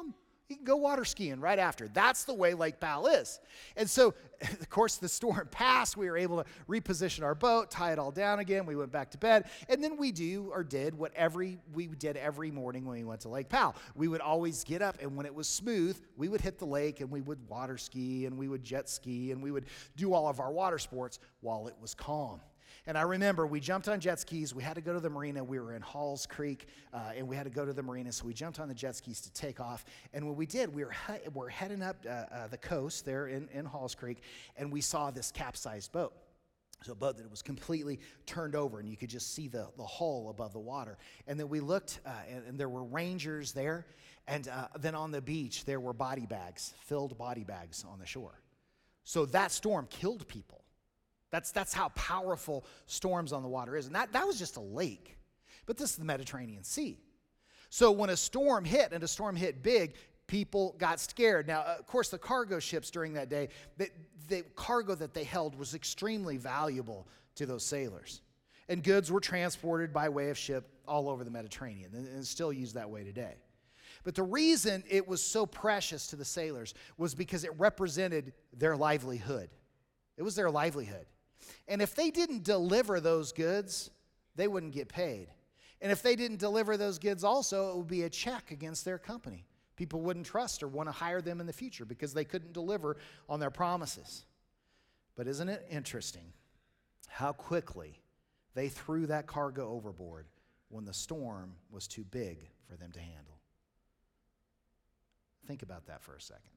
You 0.48 0.54
can 0.54 0.64
go 0.64 0.76
water 0.76 1.04
skiing 1.04 1.40
right 1.40 1.58
after. 1.58 1.88
That's 1.88 2.24
the 2.24 2.34
way 2.34 2.54
Lake 2.54 2.78
Powell 2.78 3.08
is. 3.08 3.40
And 3.76 3.90
so, 3.90 4.14
of 4.42 4.70
course, 4.70 4.96
the 4.96 5.08
storm 5.08 5.48
passed. 5.50 5.96
We 5.96 6.08
were 6.08 6.16
able 6.16 6.42
to 6.42 6.48
reposition 6.68 7.24
our 7.24 7.34
boat, 7.34 7.70
tie 7.70 7.92
it 7.92 7.98
all 7.98 8.12
down 8.12 8.38
again. 8.38 8.64
We 8.64 8.76
went 8.76 8.92
back 8.92 9.10
to 9.12 9.18
bed. 9.18 9.46
And 9.68 9.82
then 9.82 9.96
we 9.96 10.12
do 10.12 10.50
or 10.52 10.62
did 10.62 10.96
what 10.96 11.12
every 11.14 11.58
we 11.74 11.86
did 11.88 12.16
every 12.16 12.52
morning 12.52 12.84
when 12.84 12.98
we 12.98 13.04
went 13.04 13.22
to 13.22 13.28
Lake 13.28 13.48
Powell. 13.48 13.74
We 13.96 14.06
would 14.06 14.20
always 14.20 14.62
get 14.62 14.82
up, 14.82 14.98
and 15.00 15.16
when 15.16 15.26
it 15.26 15.34
was 15.34 15.48
smooth, 15.48 15.98
we 16.16 16.28
would 16.28 16.40
hit 16.40 16.58
the 16.58 16.66
lake 16.66 17.00
and 17.00 17.10
we 17.10 17.22
would 17.22 17.38
water 17.48 17.78
ski 17.78 18.26
and 18.26 18.38
we 18.38 18.46
would 18.48 18.62
jet 18.62 18.88
ski 18.88 19.32
and 19.32 19.42
we 19.42 19.50
would 19.50 19.66
do 19.96 20.14
all 20.14 20.28
of 20.28 20.38
our 20.38 20.52
water 20.52 20.78
sports 20.78 21.18
while 21.40 21.66
it 21.66 21.74
was 21.80 21.94
calm. 21.94 22.40
And 22.86 22.96
I 22.96 23.02
remember 23.02 23.46
we 23.46 23.58
jumped 23.58 23.88
on 23.88 23.98
jet 23.98 24.20
skis. 24.20 24.54
We 24.54 24.62
had 24.62 24.74
to 24.76 24.80
go 24.80 24.92
to 24.92 25.00
the 25.00 25.10
marina. 25.10 25.42
We 25.42 25.58
were 25.58 25.74
in 25.74 25.82
Halls 25.82 26.24
Creek, 26.24 26.68
uh, 26.92 27.12
and 27.16 27.26
we 27.26 27.34
had 27.34 27.42
to 27.42 27.50
go 27.50 27.64
to 27.64 27.72
the 27.72 27.82
marina. 27.82 28.12
So 28.12 28.24
we 28.26 28.32
jumped 28.32 28.60
on 28.60 28.68
the 28.68 28.74
jet 28.74 28.94
skis 28.94 29.20
to 29.22 29.32
take 29.32 29.60
off. 29.60 29.84
And 30.12 30.24
when 30.24 30.36
we 30.36 30.46
did, 30.46 30.72
we 30.72 30.84
were, 30.84 30.92
he- 30.92 31.28
we're 31.34 31.48
heading 31.48 31.82
up 31.82 31.96
uh, 32.06 32.10
uh, 32.10 32.46
the 32.46 32.58
coast 32.58 33.04
there 33.04 33.26
in, 33.26 33.48
in 33.52 33.64
Halls 33.64 33.96
Creek, 33.96 34.22
and 34.56 34.72
we 34.72 34.80
saw 34.80 35.10
this 35.10 35.32
capsized 35.32 35.90
boat. 35.90 36.12
So 36.84 36.92
a 36.92 36.94
boat 36.94 37.16
that 37.16 37.28
was 37.28 37.42
completely 37.42 37.98
turned 38.26 38.54
over, 38.54 38.78
and 38.78 38.88
you 38.88 38.96
could 38.96 39.08
just 39.08 39.34
see 39.34 39.48
the, 39.48 39.66
the 39.76 39.84
hull 39.84 40.28
above 40.30 40.52
the 40.52 40.60
water. 40.60 40.98
And 41.26 41.40
then 41.40 41.48
we 41.48 41.58
looked, 41.58 42.00
uh, 42.06 42.10
and, 42.30 42.46
and, 42.46 42.60
there 42.60 42.68
were 42.68 42.84
rangers 42.84 43.52
there. 43.52 43.86
And 44.28 44.46
uh, 44.46 44.68
then 44.78 44.94
on 44.94 45.10
the 45.10 45.22
beach, 45.22 45.64
there 45.64 45.80
were 45.80 45.94
body 45.94 46.26
bags, 46.26 46.74
filled 46.84 47.16
body 47.16 47.44
bags 47.44 47.84
on 47.88 47.98
the 47.98 48.06
shore. 48.06 48.40
So 49.04 49.24
that 49.26 49.52
storm 49.52 49.86
killed 49.88 50.28
people. 50.28 50.65
That's, 51.30 51.52
that's 51.52 51.74
how 51.74 51.88
powerful 51.90 52.64
storms 52.86 53.32
on 53.32 53.42
the 53.42 53.48
water 53.48 53.76
is. 53.76 53.86
And 53.86 53.94
that, 53.94 54.12
that 54.12 54.26
was 54.26 54.38
just 54.38 54.56
a 54.56 54.60
lake. 54.60 55.16
But 55.66 55.76
this 55.76 55.90
is 55.90 55.96
the 55.96 56.04
Mediterranean 56.04 56.62
Sea. 56.62 56.98
So 57.68 57.90
when 57.90 58.10
a 58.10 58.16
storm 58.16 58.64
hit, 58.64 58.92
and 58.92 59.02
a 59.02 59.08
storm 59.08 59.34
hit 59.34 59.62
big, 59.62 59.94
people 60.26 60.76
got 60.78 61.00
scared. 61.00 61.46
Now, 61.46 61.62
of 61.62 61.86
course, 61.86 62.08
the 62.08 62.18
cargo 62.18 62.58
ships 62.58 62.90
during 62.90 63.14
that 63.14 63.28
day, 63.28 63.48
the, 63.76 63.90
the 64.28 64.42
cargo 64.54 64.94
that 64.94 65.14
they 65.14 65.24
held 65.24 65.58
was 65.58 65.74
extremely 65.74 66.36
valuable 66.36 67.08
to 67.34 67.46
those 67.46 67.64
sailors. 67.64 68.22
And 68.68 68.82
goods 68.82 69.12
were 69.12 69.20
transported 69.20 69.92
by 69.92 70.08
way 70.08 70.30
of 70.30 70.38
ship 70.38 70.68
all 70.88 71.08
over 71.08 71.24
the 71.24 71.30
Mediterranean, 71.30 71.92
and 71.94 72.26
still 72.26 72.52
used 72.52 72.74
that 72.74 72.88
way 72.88 73.04
today. 73.04 73.34
But 74.04 74.14
the 74.14 74.22
reason 74.22 74.84
it 74.88 75.06
was 75.06 75.22
so 75.22 75.46
precious 75.46 76.06
to 76.08 76.16
the 76.16 76.24
sailors 76.24 76.74
was 76.96 77.14
because 77.14 77.44
it 77.44 77.50
represented 77.58 78.32
their 78.56 78.76
livelihood. 78.76 79.50
It 80.16 80.22
was 80.22 80.36
their 80.36 80.50
livelihood. 80.50 81.06
And 81.68 81.82
if 81.82 81.94
they 81.94 82.10
didn't 82.10 82.44
deliver 82.44 83.00
those 83.00 83.32
goods, 83.32 83.90
they 84.34 84.48
wouldn't 84.48 84.72
get 84.72 84.88
paid. 84.88 85.28
And 85.80 85.92
if 85.92 86.02
they 86.02 86.16
didn't 86.16 86.38
deliver 86.38 86.76
those 86.76 86.98
goods 86.98 87.24
also, 87.24 87.70
it 87.70 87.76
would 87.76 87.86
be 87.86 88.02
a 88.02 88.10
check 88.10 88.50
against 88.50 88.84
their 88.84 88.98
company. 88.98 89.46
People 89.76 90.00
wouldn't 90.00 90.26
trust 90.26 90.62
or 90.62 90.68
want 90.68 90.88
to 90.88 90.92
hire 90.92 91.20
them 91.20 91.40
in 91.40 91.46
the 91.46 91.52
future 91.52 91.84
because 91.84 92.14
they 92.14 92.24
couldn't 92.24 92.54
deliver 92.54 92.96
on 93.28 93.40
their 93.40 93.50
promises. 93.50 94.24
But 95.16 95.26
isn't 95.26 95.48
it 95.48 95.66
interesting 95.70 96.32
how 97.08 97.32
quickly 97.32 98.00
they 98.54 98.68
threw 98.68 99.06
that 99.06 99.26
cargo 99.26 99.68
overboard 99.68 100.26
when 100.68 100.84
the 100.84 100.94
storm 100.94 101.54
was 101.70 101.86
too 101.86 102.04
big 102.04 102.48
for 102.68 102.76
them 102.76 102.90
to 102.92 103.00
handle? 103.00 103.38
Think 105.46 105.62
about 105.62 105.86
that 105.86 106.02
for 106.02 106.14
a 106.14 106.20
second. 106.20 106.55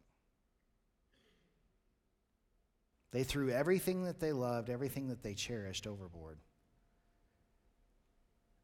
They 3.11 3.23
threw 3.23 3.49
everything 3.49 4.03
that 4.03 4.19
they 4.19 4.31
loved, 4.31 4.69
everything 4.69 5.07
that 5.09 5.23
they 5.23 5.33
cherished 5.33 5.87
overboard 5.87 6.37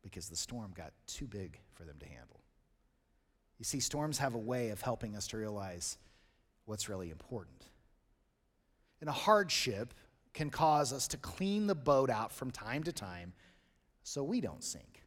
because 0.03 0.29
the 0.29 0.35
storm 0.35 0.71
got 0.75 0.93
too 1.07 1.25
big 1.25 1.59
for 1.73 1.83
them 1.83 1.97
to 1.99 2.05
handle. 2.05 2.39
You 3.57 3.65
see, 3.65 3.79
storms 3.79 4.19
have 4.19 4.35
a 4.35 4.39
way 4.39 4.69
of 4.69 4.81
helping 4.81 5.15
us 5.15 5.27
to 5.29 5.37
realize 5.37 5.97
what's 6.65 6.89
really 6.89 7.09
important. 7.09 7.65
And 9.01 9.09
a 9.09 9.13
hardship 9.13 9.93
can 10.33 10.51
cause 10.51 10.93
us 10.93 11.07
to 11.09 11.17
clean 11.17 11.65
the 11.65 11.75
boat 11.75 12.11
out 12.11 12.31
from 12.31 12.51
time 12.51 12.83
to 12.83 12.91
time 12.91 13.33
so 14.03 14.23
we 14.23 14.41
don't 14.41 14.63
sink. 14.63 15.04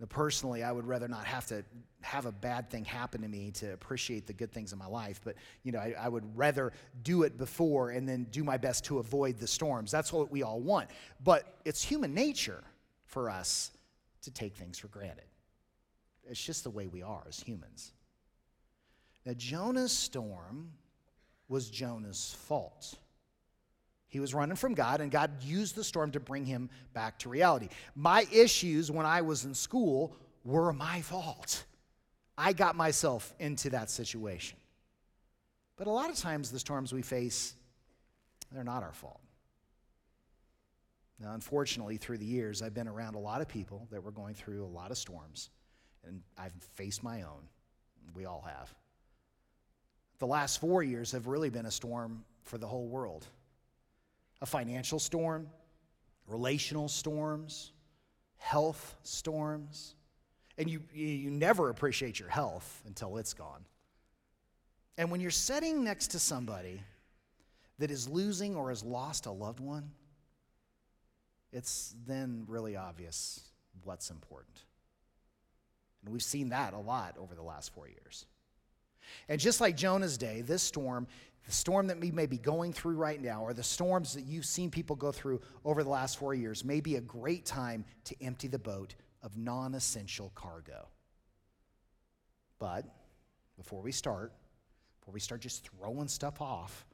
Now, 0.00 0.06
personally, 0.06 0.62
I 0.62 0.72
would 0.72 0.86
rather 0.86 1.06
not 1.06 1.26
have 1.26 1.46
to 1.48 1.62
have 2.00 2.24
a 2.24 2.32
bad 2.32 2.70
thing 2.70 2.86
happen 2.86 3.20
to 3.20 3.28
me 3.28 3.50
to 3.50 3.74
appreciate 3.74 4.26
the 4.26 4.32
good 4.32 4.50
things 4.50 4.72
in 4.72 4.78
my 4.78 4.86
life, 4.86 5.20
but 5.22 5.34
you 5.62 5.72
know, 5.72 5.78
I, 5.78 5.94
I, 6.00 6.08
would 6.08 6.24
rather 6.34 6.72
do 7.02 7.24
it 7.24 7.36
before 7.36 7.90
and 7.90 8.08
then 8.08 8.26
do 8.30 8.42
my 8.42 8.56
best 8.56 8.86
to 8.86 8.98
avoid 8.98 9.38
the 9.38 9.46
storms. 9.46 9.90
That's 9.90 10.10
what 10.10 10.30
we 10.30 10.42
all 10.42 10.60
want. 10.60 10.88
But 11.22 11.58
it's 11.66 11.82
human 11.82 12.14
nature 12.14 12.64
for 13.04 13.28
us 13.28 13.72
to 14.22 14.30
take 14.30 14.54
things 14.56 14.78
for 14.78 14.88
granted. 14.88 15.24
It's 16.26 16.42
just 16.42 16.64
the 16.64 16.70
way 16.70 16.86
we 16.86 17.02
are 17.02 17.22
as 17.28 17.38
humans. 17.40 17.92
Now, 19.26 19.34
Jonah's 19.34 19.92
storm 19.92 20.72
was 21.48 21.68
Jonah's 21.68 22.34
fault. 22.46 22.94
He 24.10 24.18
was 24.18 24.34
running 24.34 24.56
from 24.56 24.74
God, 24.74 25.00
and 25.00 25.10
God 25.10 25.30
used 25.40 25.76
the 25.76 25.84
storm 25.84 26.10
to 26.10 26.20
bring 26.20 26.44
him 26.44 26.68
back 26.92 27.18
to 27.20 27.28
reality. 27.28 27.68
My 27.94 28.26
issues 28.32 28.90
when 28.90 29.06
I 29.06 29.22
was 29.22 29.44
in 29.44 29.54
school 29.54 30.16
were 30.44 30.72
my 30.72 31.00
fault. 31.00 31.64
I 32.36 32.52
got 32.52 32.74
myself 32.74 33.32
into 33.38 33.70
that 33.70 33.88
situation. 33.88 34.58
But 35.76 35.86
a 35.86 35.90
lot 35.90 36.10
of 36.10 36.16
times, 36.16 36.50
the 36.50 36.58
storms 36.58 36.92
we 36.92 37.02
face, 37.02 37.54
they're 38.50 38.64
not 38.64 38.82
our 38.82 38.92
fault. 38.92 39.20
Now, 41.20 41.34
unfortunately, 41.34 41.96
through 41.96 42.18
the 42.18 42.26
years, 42.26 42.62
I've 42.62 42.74
been 42.74 42.88
around 42.88 43.14
a 43.14 43.20
lot 43.20 43.40
of 43.40 43.46
people 43.46 43.86
that 43.92 44.02
were 44.02 44.10
going 44.10 44.34
through 44.34 44.64
a 44.64 44.66
lot 44.66 44.90
of 44.90 44.98
storms, 44.98 45.50
and 46.04 46.20
I've 46.36 46.54
faced 46.74 47.04
my 47.04 47.22
own. 47.22 47.48
We 48.16 48.24
all 48.24 48.44
have. 48.44 48.74
The 50.18 50.26
last 50.26 50.60
four 50.60 50.82
years 50.82 51.12
have 51.12 51.28
really 51.28 51.48
been 51.48 51.66
a 51.66 51.70
storm 51.70 52.24
for 52.42 52.58
the 52.58 52.66
whole 52.66 52.88
world 52.88 53.26
a 54.40 54.46
financial 54.46 54.98
storm, 54.98 55.48
relational 56.26 56.88
storms, 56.88 57.72
health 58.36 58.96
storms. 59.02 59.94
And 60.58 60.68
you, 60.68 60.82
you 60.92 61.30
never 61.30 61.70
appreciate 61.70 62.18
your 62.18 62.28
health 62.28 62.82
until 62.86 63.16
it's 63.16 63.34
gone. 63.34 63.64
And 64.98 65.10
when 65.10 65.20
you're 65.20 65.30
sitting 65.30 65.84
next 65.84 66.08
to 66.08 66.18
somebody 66.18 66.82
that 67.78 67.90
is 67.90 68.08
losing 68.08 68.56
or 68.56 68.68
has 68.68 68.84
lost 68.84 69.26
a 69.26 69.30
loved 69.30 69.60
one, 69.60 69.90
it's 71.52 71.94
then 72.06 72.44
really 72.46 72.76
obvious 72.76 73.40
what's 73.84 74.10
important. 74.10 74.58
And 76.02 76.12
we've 76.12 76.22
seen 76.22 76.50
that 76.50 76.74
a 76.74 76.78
lot 76.78 77.16
over 77.18 77.34
the 77.34 77.42
last 77.42 77.72
four 77.72 77.88
years. 77.88 78.26
And 79.28 79.40
just 79.40 79.60
like 79.60 79.76
Jonah's 79.76 80.18
day, 80.18 80.42
this 80.42 80.62
storm, 80.62 81.06
the 81.46 81.52
storm 81.52 81.86
that 81.88 82.00
we 82.00 82.10
may 82.10 82.26
be 82.26 82.38
going 82.38 82.72
through 82.72 82.96
right 82.96 83.20
now, 83.20 83.42
or 83.42 83.52
the 83.52 83.62
storms 83.62 84.14
that 84.14 84.24
you've 84.24 84.46
seen 84.46 84.70
people 84.70 84.96
go 84.96 85.12
through 85.12 85.40
over 85.64 85.82
the 85.82 85.90
last 85.90 86.18
four 86.18 86.34
years, 86.34 86.64
may 86.64 86.80
be 86.80 86.96
a 86.96 87.00
great 87.00 87.44
time 87.44 87.84
to 88.04 88.22
empty 88.22 88.48
the 88.48 88.58
boat 88.58 88.94
of 89.22 89.36
non 89.36 89.74
essential 89.74 90.32
cargo. 90.34 90.88
But 92.58 92.84
before 93.56 93.80
we 93.80 93.92
start, 93.92 94.32
before 95.00 95.14
we 95.14 95.20
start 95.20 95.40
just 95.40 95.68
throwing 95.68 96.08
stuff 96.08 96.40
off, 96.40 96.86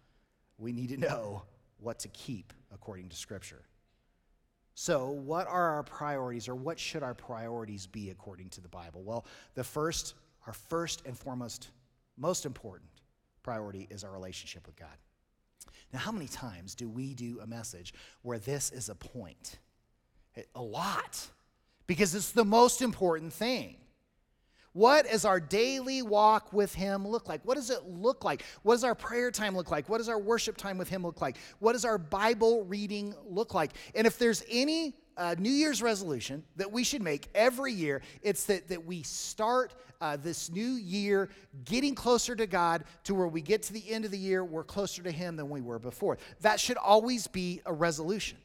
we 0.59 0.73
need 0.73 0.91
to 0.91 0.97
know 0.97 1.43
what 1.79 1.99
to 2.01 2.09
keep 2.09 2.53
according 2.73 3.09
to 3.09 3.17
Scripture. 3.17 3.63
So, 4.75 5.09
what 5.09 5.47
are 5.47 5.71
our 5.71 5.83
priorities, 5.83 6.49
or 6.49 6.55
what 6.55 6.79
should 6.79 7.03
our 7.03 7.15
priorities 7.15 7.87
be 7.87 8.11
according 8.11 8.51
to 8.51 8.61
the 8.61 8.69
Bible? 8.69 9.03
Well, 9.03 9.25
the 9.55 9.65
first, 9.65 10.15
our 10.47 10.53
first 10.53 11.03
and 11.07 11.19
foremost, 11.19 11.71
most 12.17 12.47
important 12.47 12.91
priority 13.43 13.87
is 13.91 14.05
our 14.05 14.13
relationship 14.13 14.67
with 14.67 14.77
God. 14.77 14.89
Now, 15.93 16.01
how 16.01 16.13
many 16.13 16.27
times 16.27 16.75
do 16.75 16.89
we 16.89 17.15
do 17.15 17.39
a 17.43 17.47
message 17.47 17.95
where 18.23 18.39
this 18.39 18.71
is 18.71 18.89
a 18.89 18.95
point? 18.95 19.59
A 20.55 20.63
lot, 20.63 21.27
because 21.87 22.15
it's 22.15 22.33
the 22.33 22.45
most 22.45 22.83
important 22.83 23.33
thing. 23.33 23.77
What 24.73 25.07
does 25.09 25.25
our 25.25 25.41
daily 25.41 26.03
walk 26.03 26.53
with 26.53 26.75
Him 26.75 27.09
look 27.09 27.31
like? 27.31 27.41
What 27.45 27.55
does 27.55 27.71
it 27.71 27.85
look 27.87 28.25
like? 28.25 28.45
What 28.63 28.75
does 28.75 28.85
our 28.85 28.95
prayer 28.95 29.31
time 29.31 29.57
look 29.57 29.71
like? 29.71 29.89
What 29.89 29.99
does 29.99 30.11
our 30.11 30.19
worship 30.19 30.59
time 30.59 30.77
with 30.77 30.91
Him 30.91 31.03
look 31.03 31.23
like? 31.23 31.39
What 31.61 31.73
does 31.73 31.87
our 31.87 31.97
Bible 31.97 32.65
reading 32.65 33.15
look 33.25 33.55
like? 33.55 33.71
And 33.95 34.07
if 34.07 34.19
there's 34.19 34.45
any 34.51 34.95
uh, 35.17 35.35
New 35.39 35.51
Year's 35.51 35.83
resolution 35.83 36.45
that 36.57 36.71
we 36.71 36.85
should 36.85 37.03
make 37.03 37.29
every 37.35 37.73
year, 37.73 38.03
it's 38.23 38.45
that, 38.45 38.69
that 38.69 38.85
we 38.85 39.03
start 39.03 39.75
uh, 40.01 40.17
this 40.17 40.51
new 40.51 40.73
year 40.73 41.31
getting 41.65 41.95
closer 41.95 42.37
to 42.37 42.47
God 42.47 42.85
to 43.05 43.15
where 43.15 43.29
we 43.29 43.41
get 43.41 43.63
to 43.65 43.73
the 43.73 43.91
end 43.91 44.05
of 44.05 44.11
the 44.11 44.19
year, 44.19 44.45
we're 44.45 44.65
closer 44.65 45.03
to 45.03 45.11
Him 45.11 45.37
than 45.37 45.49
we 45.49 45.61
were 45.61 45.79
before. 45.79 46.19
That 46.41 46.61
should 46.61 46.77
always 46.77 47.27
be 47.27 47.63
a 47.65 47.73
resolution. 47.73 48.39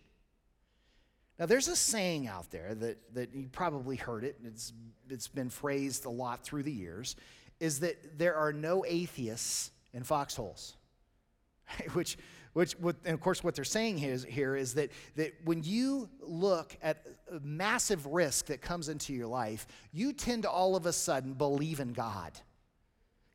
Now, 1.37 1.47
there's 1.47 1.67
a 1.67 1.75
saying 1.75 2.27
out 2.27 2.51
there 2.51 2.75
that, 2.75 3.15
that 3.15 3.33
you 3.33 3.49
probably 3.51 3.95
heard 3.95 4.23
it, 4.23 4.37
it's, 4.45 4.73
it's 5.09 5.27
been 5.27 5.49
phrased 5.49 6.05
a 6.05 6.09
lot 6.09 6.43
through 6.43 6.63
the 6.63 6.71
years, 6.71 7.15
is 7.59 7.79
that 7.79 8.17
there 8.17 8.35
are 8.35 8.53
no 8.53 8.85
atheists 8.87 9.71
in 9.93 10.03
foxholes. 10.03 10.75
which, 11.93 12.17
which 12.53 12.75
and 12.75 13.13
of 13.13 13.21
course, 13.21 13.43
what 13.43 13.55
they're 13.55 13.63
saying 13.63 13.97
here 13.97 14.11
is, 14.13 14.23
here 14.25 14.55
is 14.55 14.73
that, 14.73 14.91
that 15.15 15.33
when 15.45 15.63
you 15.63 16.09
look 16.19 16.75
at 16.81 17.05
a 17.31 17.39
massive 17.39 18.05
risk 18.05 18.47
that 18.47 18.61
comes 18.61 18.89
into 18.89 19.13
your 19.13 19.27
life, 19.27 19.65
you 19.93 20.11
tend 20.11 20.43
to 20.43 20.49
all 20.49 20.75
of 20.75 20.85
a 20.85 20.93
sudden 20.93 21.33
believe 21.33 21.79
in 21.79 21.93
God. 21.93 22.33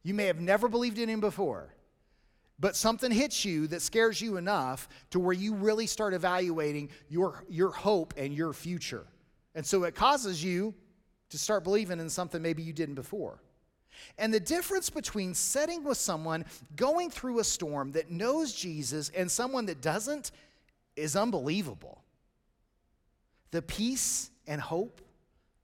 You 0.02 0.14
may 0.14 0.26
have 0.26 0.40
never 0.40 0.68
believed 0.68 0.99
in 0.99 1.08
Him 1.08 1.20
before, 1.20 1.75
but 2.58 2.76
something 2.76 3.11
hits 3.11 3.44
you 3.44 3.66
that 3.68 3.82
scares 3.82 4.20
you 4.20 4.37
enough 4.37 4.88
to 5.11 5.18
where 5.18 5.35
you 5.35 5.54
really 5.54 5.87
start 5.87 6.14
evaluating 6.14 6.90
your, 7.08 7.44
your 7.49 7.70
hope 7.70 8.14
and 8.16 8.35
your 8.35 8.52
future. 8.52 9.06
And 9.54 9.64
so 9.64 9.85
it 9.85 9.94
causes 9.94 10.44
you 10.44 10.75
to 11.30 11.38
start 11.38 11.64
believing 11.64 11.99
in 12.00 12.08
something 12.11 12.40
maybe 12.40 12.62
you 12.62 12.73
didn't 12.73 12.94
before. 12.94 13.40
And 14.18 14.32
the 14.32 14.40
difference 14.40 14.90
between 14.90 15.34
sitting 15.34 15.84
with 15.84 15.98
someone 15.98 16.44
going 16.74 17.10
through 17.10 17.38
a 17.38 17.44
storm 17.44 17.92
that 17.92 18.10
knows 18.10 18.52
Jesus 18.52 19.10
and 19.10 19.30
someone 19.30 19.66
that 19.66 19.80
doesn't 19.80 20.30
is 20.96 21.16
unbelievable. 21.16 22.02
The 23.50 23.62
peace 23.62 24.30
and 24.46 24.60
hope 24.60 25.00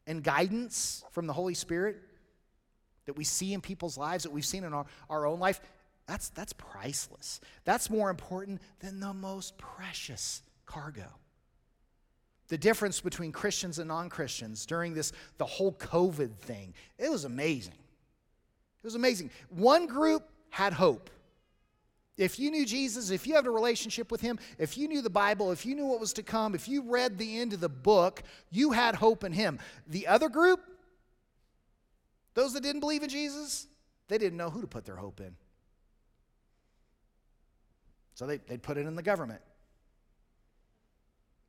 and 0.07 0.23
guidance 0.23 1.05
from 1.11 1.27
the 1.27 1.33
Holy 1.33 1.55
Spirit 1.55 1.97
that 3.07 3.17
we 3.17 3.25
see 3.25 3.53
in 3.53 3.61
people's 3.61 3.99
lives, 3.99 4.25
that 4.25 4.31
we've 4.31 4.45
seen 4.45 4.65
in 4.65 4.73
our, 4.73 4.87
our 5.11 5.27
own 5.27 5.41
life, 5.41 5.61
that's, 6.07 6.29
that's 6.31 6.53
priceless. 6.53 7.41
That's 7.65 7.91
more 7.91 8.11
important 8.11 8.61
than 8.81 9.01
the 9.01 9.15
most 9.15 9.57
precious 9.59 10.43
cargo. 10.67 11.07
The 12.49 12.59
difference 12.59 13.01
between 13.01 13.33
Christians 13.33 13.79
and 13.79 13.89
non 13.89 14.09
Christians 14.09 14.67
during 14.67 14.95
this, 14.95 15.13
the 15.39 15.47
whole 15.47 15.73
COVID 15.73 16.37
thing, 16.37 16.75
it 16.99 17.11
was 17.11 17.25
amazing. 17.25 17.75
It 18.83 18.87
was 18.87 18.95
amazing. 18.95 19.31
One 19.49 19.87
group 19.87 20.29
had 20.51 20.73
hope. 20.73 21.09
If 22.17 22.39
you 22.39 22.51
knew 22.51 22.67
Jesus, 22.67 23.11
if 23.11 23.27
you 23.27 23.35
had 23.35 23.47
a 23.47 23.51
relationship 23.51 24.11
with 24.11 24.21
him, 24.21 24.39
if 24.59 24.77
you 24.77 24.87
knew 24.87 25.01
the 25.01 25.11
Bible, 25.11 25.51
if 25.51 25.65
you 25.65 25.75
knew 25.75 25.87
what 25.87 26.01
was 26.01 26.13
to 26.15 26.23
come, 26.23 26.55
if 26.55 26.69
you 26.69 26.83
read 26.83 27.17
the 27.17 27.39
end 27.39 27.53
of 27.53 27.61
the 27.61 27.69
book, 27.69 28.23
you 28.51 28.73
had 28.73 28.95
hope 28.95 29.25
in 29.25 29.33
him. 29.33 29.59
The 29.87 30.07
other 30.07 30.29
group, 30.29 30.61
those 32.35 32.53
that 32.55 32.63
didn't 32.63 32.81
believe 32.81 33.03
in 33.03 33.09
Jesus, 33.09 33.67
they 34.09 34.19
didn't 34.19 34.37
know 34.37 34.51
who 34.51 34.61
to 34.61 34.67
put 34.67 34.85
their 34.85 34.97
hope 34.97 35.21
in. 35.21 35.35
So 38.15 38.27
they, 38.27 38.39
they'd 38.39 38.63
put 38.63 38.77
it 38.77 38.87
in 38.87 38.95
the 38.95 39.03
government. 39.03 39.41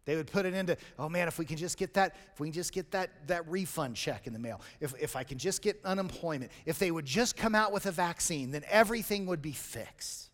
They 0.05 0.15
would 0.15 0.27
put 0.27 0.45
it 0.45 0.53
into, 0.53 0.75
oh 0.99 1.07
man, 1.07 1.27
if 1.27 1.39
we 1.39 1.45
can 1.45 1.57
just 1.57 1.77
get 1.77 1.93
that, 1.93 2.15
if 2.33 2.39
we 2.39 2.47
can 2.47 2.53
just 2.53 2.73
get 2.73 2.91
that, 2.91 3.09
that 3.27 3.49
refund 3.49 3.95
check 3.95 4.27
in 4.27 4.33
the 4.33 4.39
mail, 4.39 4.61
if, 4.81 4.93
if 4.99 5.15
I 5.15 5.23
can 5.23 5.37
just 5.37 5.61
get 5.61 5.79
unemployment, 5.85 6.51
if 6.65 6.77
they 6.77 6.91
would 6.91 7.05
just 7.05 7.37
come 7.37 7.55
out 7.55 7.71
with 7.71 7.85
a 7.85 7.91
vaccine, 7.91 8.51
then 8.51 8.63
everything 8.69 9.25
would 9.27 9.41
be 9.41 9.53
fixed. 9.53 10.29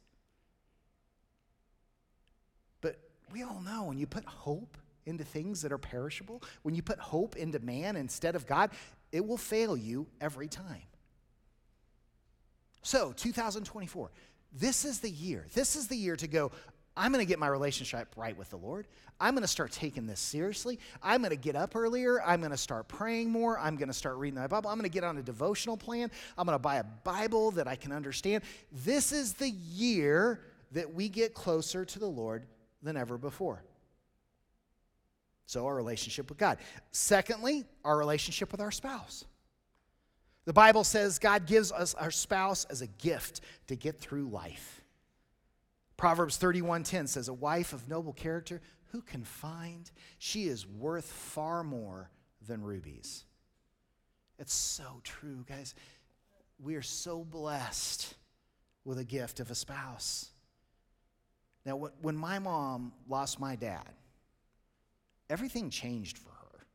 But 2.82 3.00
we 3.32 3.44
all 3.44 3.62
know 3.62 3.84
when 3.84 4.00
you 4.00 4.08
put 4.08 4.26
hope 4.26 4.78
into 5.06 5.24
things 5.24 5.62
that 5.62 5.72
are 5.72 5.78
perishable, 5.78 6.42
when 6.64 6.74
you 6.74 6.82
put 6.82 7.00
hope 7.00 7.36
into 7.36 7.60
man 7.60 7.96
instead 7.96 8.36
of 8.36 8.48
God, 8.48 8.72
it 9.12 9.26
will 9.26 9.38
fail 9.38 9.78
you 9.78 10.08
every 10.20 10.48
time. 10.48 10.82
So, 12.82 13.12
2024, 13.12 14.10
this 14.52 14.86
is 14.86 15.00
the 15.00 15.10
year. 15.10 15.46
This 15.54 15.76
is 15.76 15.88
the 15.88 15.96
year 15.96 16.16
to 16.16 16.28
go, 16.28 16.52
I'm 17.00 17.14
going 17.14 17.26
to 17.26 17.28
get 17.28 17.40
my 17.40 17.48
relationship 17.48 18.10
right 18.18 18.38
with 18.38 18.50
the 18.50 18.58
Lord. 18.58 18.86
I'm 19.22 19.34
going 19.34 19.42
to 19.42 19.48
start 19.48 19.72
taking 19.72 20.06
this 20.06 20.20
seriously. 20.20 20.80
I'm 21.02 21.22
going 21.22 21.30
to 21.30 21.38
get 21.38 21.56
up 21.56 21.74
earlier. 21.74 22.22
I'm 22.22 22.42
going 22.42 22.52
to 22.52 22.58
start 22.58 22.90
praying 22.90 23.30
more. 23.30 23.58
I'm 23.58 23.78
going 23.78 23.88
to 23.88 23.94
start 23.94 24.18
reading 24.18 24.38
my 24.38 24.48
Bible. 24.48 24.70
I'm 24.70 24.78
going 24.78 24.90
to 24.90 24.94
get 24.94 25.06
on 25.06 25.18
a 25.18 25.24
devotional 25.24 25.78
plan. 25.78 26.12
I'm 26.38 26.46
going 26.46 26.56
to 26.58 26.62
buy 26.62 26.76
a 26.76 26.84
Bible 26.84 27.52
that 27.52 27.70
I 27.70 27.78
can 27.78 27.94
understand. 27.94 28.44
This 28.84 29.14
is 29.14 29.34
the 29.34 29.50
year 29.50 30.42
that 30.74 30.94
we 30.94 31.08
get 31.08 31.34
closer 31.34 31.86
to 31.86 32.00
the 32.00 32.06
Lord 32.06 32.46
than 32.84 32.98
ever 32.98 33.18
before. 33.18 33.64
So, 35.46 35.66
our 35.68 35.76
relationship 35.76 36.28
with 36.28 36.38
God. 36.38 36.58
Secondly, 36.92 37.64
our 37.86 37.98
relationship 37.98 38.52
with 38.52 38.60
our 38.60 38.72
spouse. 38.72 39.24
The 40.44 40.54
Bible 40.54 40.84
says 40.84 41.18
God 41.18 41.46
gives 41.46 41.72
us 41.72 41.94
our 41.94 42.12
spouse 42.12 42.66
as 42.66 42.82
a 42.82 42.88
gift 42.88 43.40
to 43.68 43.78
get 43.78 44.02
through 44.02 44.28
life. 44.28 44.79
Proverbs 46.00 46.38
31:10 46.38 47.08
says 47.08 47.28
a 47.28 47.34
wife 47.34 47.74
of 47.74 47.90
noble 47.90 48.14
character 48.14 48.62
who 48.94 49.02
can 49.02 49.26
find 49.26 49.92
she 50.18 50.48
is 50.48 50.66
worth 50.66 51.12
far 51.12 51.62
more 51.62 52.10
than 52.48 52.64
rubies. 52.64 53.26
It's 54.38 54.54
so 54.54 55.02
true, 55.04 55.44
guys. 55.46 55.76
We 56.58 56.76
are 56.76 56.82
so 56.82 57.26
blessed 57.26 58.16
with 58.86 58.98
a 58.98 59.04
gift 59.04 59.42
of 59.42 59.52
a 59.52 59.56
spouse. 59.56 60.32
Now, 61.66 61.76
when 61.76 62.16
my 62.16 62.40
mom 62.40 62.94
lost 63.06 63.38
my 63.38 63.58
dad, 63.58 63.94
everything 65.30 65.70
changed 65.70 66.18
for 66.18 66.30
her. 66.30 66.66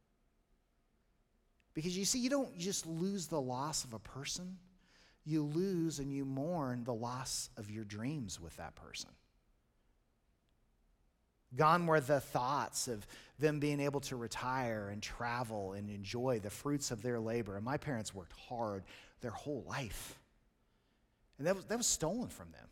Because 1.73 1.97
you 1.97 2.05
see, 2.05 2.19
you 2.19 2.29
don't 2.29 2.59
just 2.59 2.85
lose 2.85 3.27
the 3.27 3.41
loss 3.41 3.85
of 3.85 3.95
a 3.95 3.99
person, 3.99 4.59
you 5.25 5.43
lose 5.43 5.99
and 5.99 6.13
you 6.13 6.25
mourn 6.25 6.85
the 6.85 6.95
loss 6.95 7.51
of 7.57 7.71
your 7.71 7.85
dreams 7.85 8.41
with 8.41 8.57
that 8.57 8.75
person. 8.75 9.11
Gone 11.57 11.87
were 11.87 12.01
the 12.01 12.21
thoughts 12.21 12.89
of 12.89 13.07
them 13.39 13.61
being 13.61 13.81
able 13.81 14.01
to 14.01 14.17
retire 14.17 14.89
and 14.91 15.03
travel 15.03 15.73
and 15.73 15.89
enjoy 15.89 16.41
the 16.41 16.51
fruits 16.51 16.91
of 16.91 17.03
their 17.03 17.21
labor. 17.21 17.57
And 17.57 17.65
my 17.65 17.77
parents 17.77 18.15
worked 18.15 18.33
hard 18.49 18.85
their 19.21 19.31
whole 19.31 19.65
life. 19.69 20.19
And 21.39 21.47
that 21.47 21.57
was, 21.57 21.65
that 21.67 21.79
was 21.79 21.87
stolen 21.87 22.29
from 22.29 22.51
them. 22.53 22.69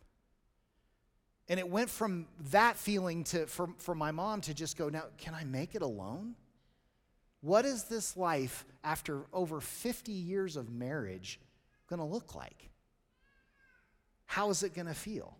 And 1.48 1.58
it 1.58 1.68
went 1.68 1.90
from 1.90 2.26
that 2.50 2.76
feeling 2.76 3.24
to 3.24 3.46
for, 3.46 3.68
for 3.78 3.94
my 3.94 4.10
mom 4.10 4.40
to 4.42 4.54
just 4.54 4.76
go, 4.76 4.88
now, 4.88 5.04
can 5.18 5.34
I 5.34 5.44
make 5.44 5.74
it 5.74 5.82
alone? 5.82 6.34
What 7.40 7.64
is 7.64 7.84
this 7.84 8.16
life 8.16 8.64
after 8.84 9.22
over 9.32 9.60
50 9.60 10.12
years 10.12 10.56
of 10.56 10.70
marriage 10.70 11.40
going 11.94 12.08
to 12.08 12.14
look 12.14 12.34
like? 12.34 12.70
How 14.24 14.48
is 14.48 14.62
it 14.62 14.74
going 14.74 14.86
to 14.86 14.94
feel? 14.94 15.36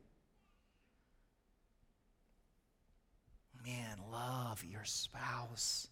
Man, 3.65 3.99
love 4.11 4.63
your 4.65 4.85
spouse. 4.85 5.89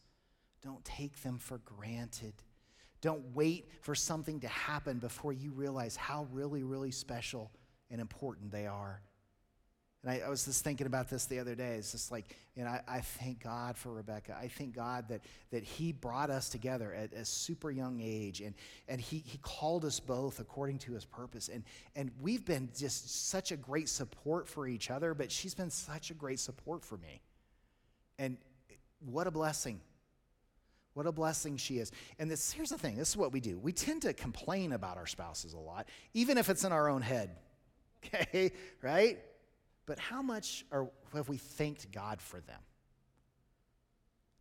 Don't 0.63 0.85
take 0.85 1.23
them 1.23 1.39
for 1.39 1.59
granted. 1.59 2.35
Don't 3.01 3.35
wait 3.35 3.71
for 3.81 3.95
something 3.95 4.41
to 4.41 4.49
happen 4.49 4.99
before 4.99 5.33
you 5.33 5.53
realize 5.53 5.97
how 5.97 6.27
really, 6.31 6.63
really 6.63 6.91
special 6.91 7.51
and 7.91 8.01
important 8.01 8.53
they 8.53 8.67
are. 8.67 9.01
And 10.03 10.13
I, 10.13 10.27
I, 10.27 10.29
was 10.31 10.47
just 10.47 10.65
thinking 10.65 10.87
about 10.87 11.11
this 11.11 11.27
the 11.27 11.39
other 11.39 11.55
day. 11.55 11.75
It's 11.75 11.93
just 11.93 12.11
like, 12.11 12.35
you 12.57 12.65
know, 12.65 12.71
I, 12.71 12.81
I 12.89 13.01
thank 13.01 13.43
God 13.43 13.77
for 13.77 13.93
Rebecca. 13.93 14.35
I 14.41 14.49
thank 14.49 14.75
God 14.75 15.09
that, 15.09 15.21
that 15.51 15.63
He 15.63 15.93
brought 15.93 16.31
us 16.31 16.49
together 16.49 16.95
at 16.95 17.13
a 17.13 17.25
super 17.25 17.71
young 17.71 18.01
age 18.03 18.41
and, 18.41 18.55
and 18.89 19.01
he, 19.01 19.23
he 19.27 19.39
called 19.39 19.85
us 19.85 20.01
both 20.01 20.41
according 20.41 20.79
to 20.79 20.93
His 20.93 21.05
purpose. 21.05 21.49
And, 21.49 21.65
and 21.95 22.11
we've 22.23 22.45
been 22.45 22.71
just 22.77 23.29
such 23.29 23.53
a 23.53 23.57
great 23.57 23.91
support 23.91 24.49
for 24.49 24.67
each 24.67 24.91
other, 24.91 25.13
but 25.13 25.31
she's 25.31 25.55
been 25.55 25.71
such 25.71 26.11
a 26.11 26.15
great 26.15 26.39
support 26.39 26.83
for 26.83 26.97
me. 26.97 27.21
And 28.19 28.39
what 29.01 29.27
a 29.27 29.31
blessing. 29.31 29.81
What 30.95 31.07
a 31.07 31.13
blessing 31.13 31.57
she 31.59 31.79
is. 31.79 31.93
And 32.19 32.31
this, 32.31 32.51
here's 32.53 32.71
the 32.71 32.79
thing 32.79 32.97
this 32.97 33.11
is 33.11 33.17
what 33.17 33.33
we 33.33 33.41
do 33.41 33.59
we 33.59 33.73
tend 33.73 34.03
to 34.03 34.15
complain 34.15 34.73
about 34.73 34.97
our 34.97 35.07
spouses 35.07 35.53
a 35.53 35.59
lot, 35.59 35.89
even 36.15 36.39
if 36.39 36.49
it's 36.49 36.65
in 36.65 36.73
our 36.73 36.89
own 36.89 37.03
head. 37.03 37.31
Okay, 38.03 38.53
right? 38.81 39.19
But 39.91 39.99
how 39.99 40.23
much 40.23 40.65
are, 40.71 40.89
have 41.15 41.29
we 41.29 41.37
thanked 41.37 41.91
God 41.91 42.23
for 42.23 42.39
them? 42.39 42.61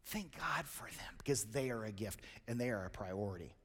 Thank 0.06 0.38
God 0.38 0.66
for 0.66 0.84
them 0.84 1.16
because 1.18 1.46
they 1.46 1.72
are 1.72 1.86
a 1.86 1.92
gift 1.92 2.22
and 2.48 2.62
they 2.62 2.70
are 2.70 2.86
a 2.86 2.90
priority. 2.92 3.56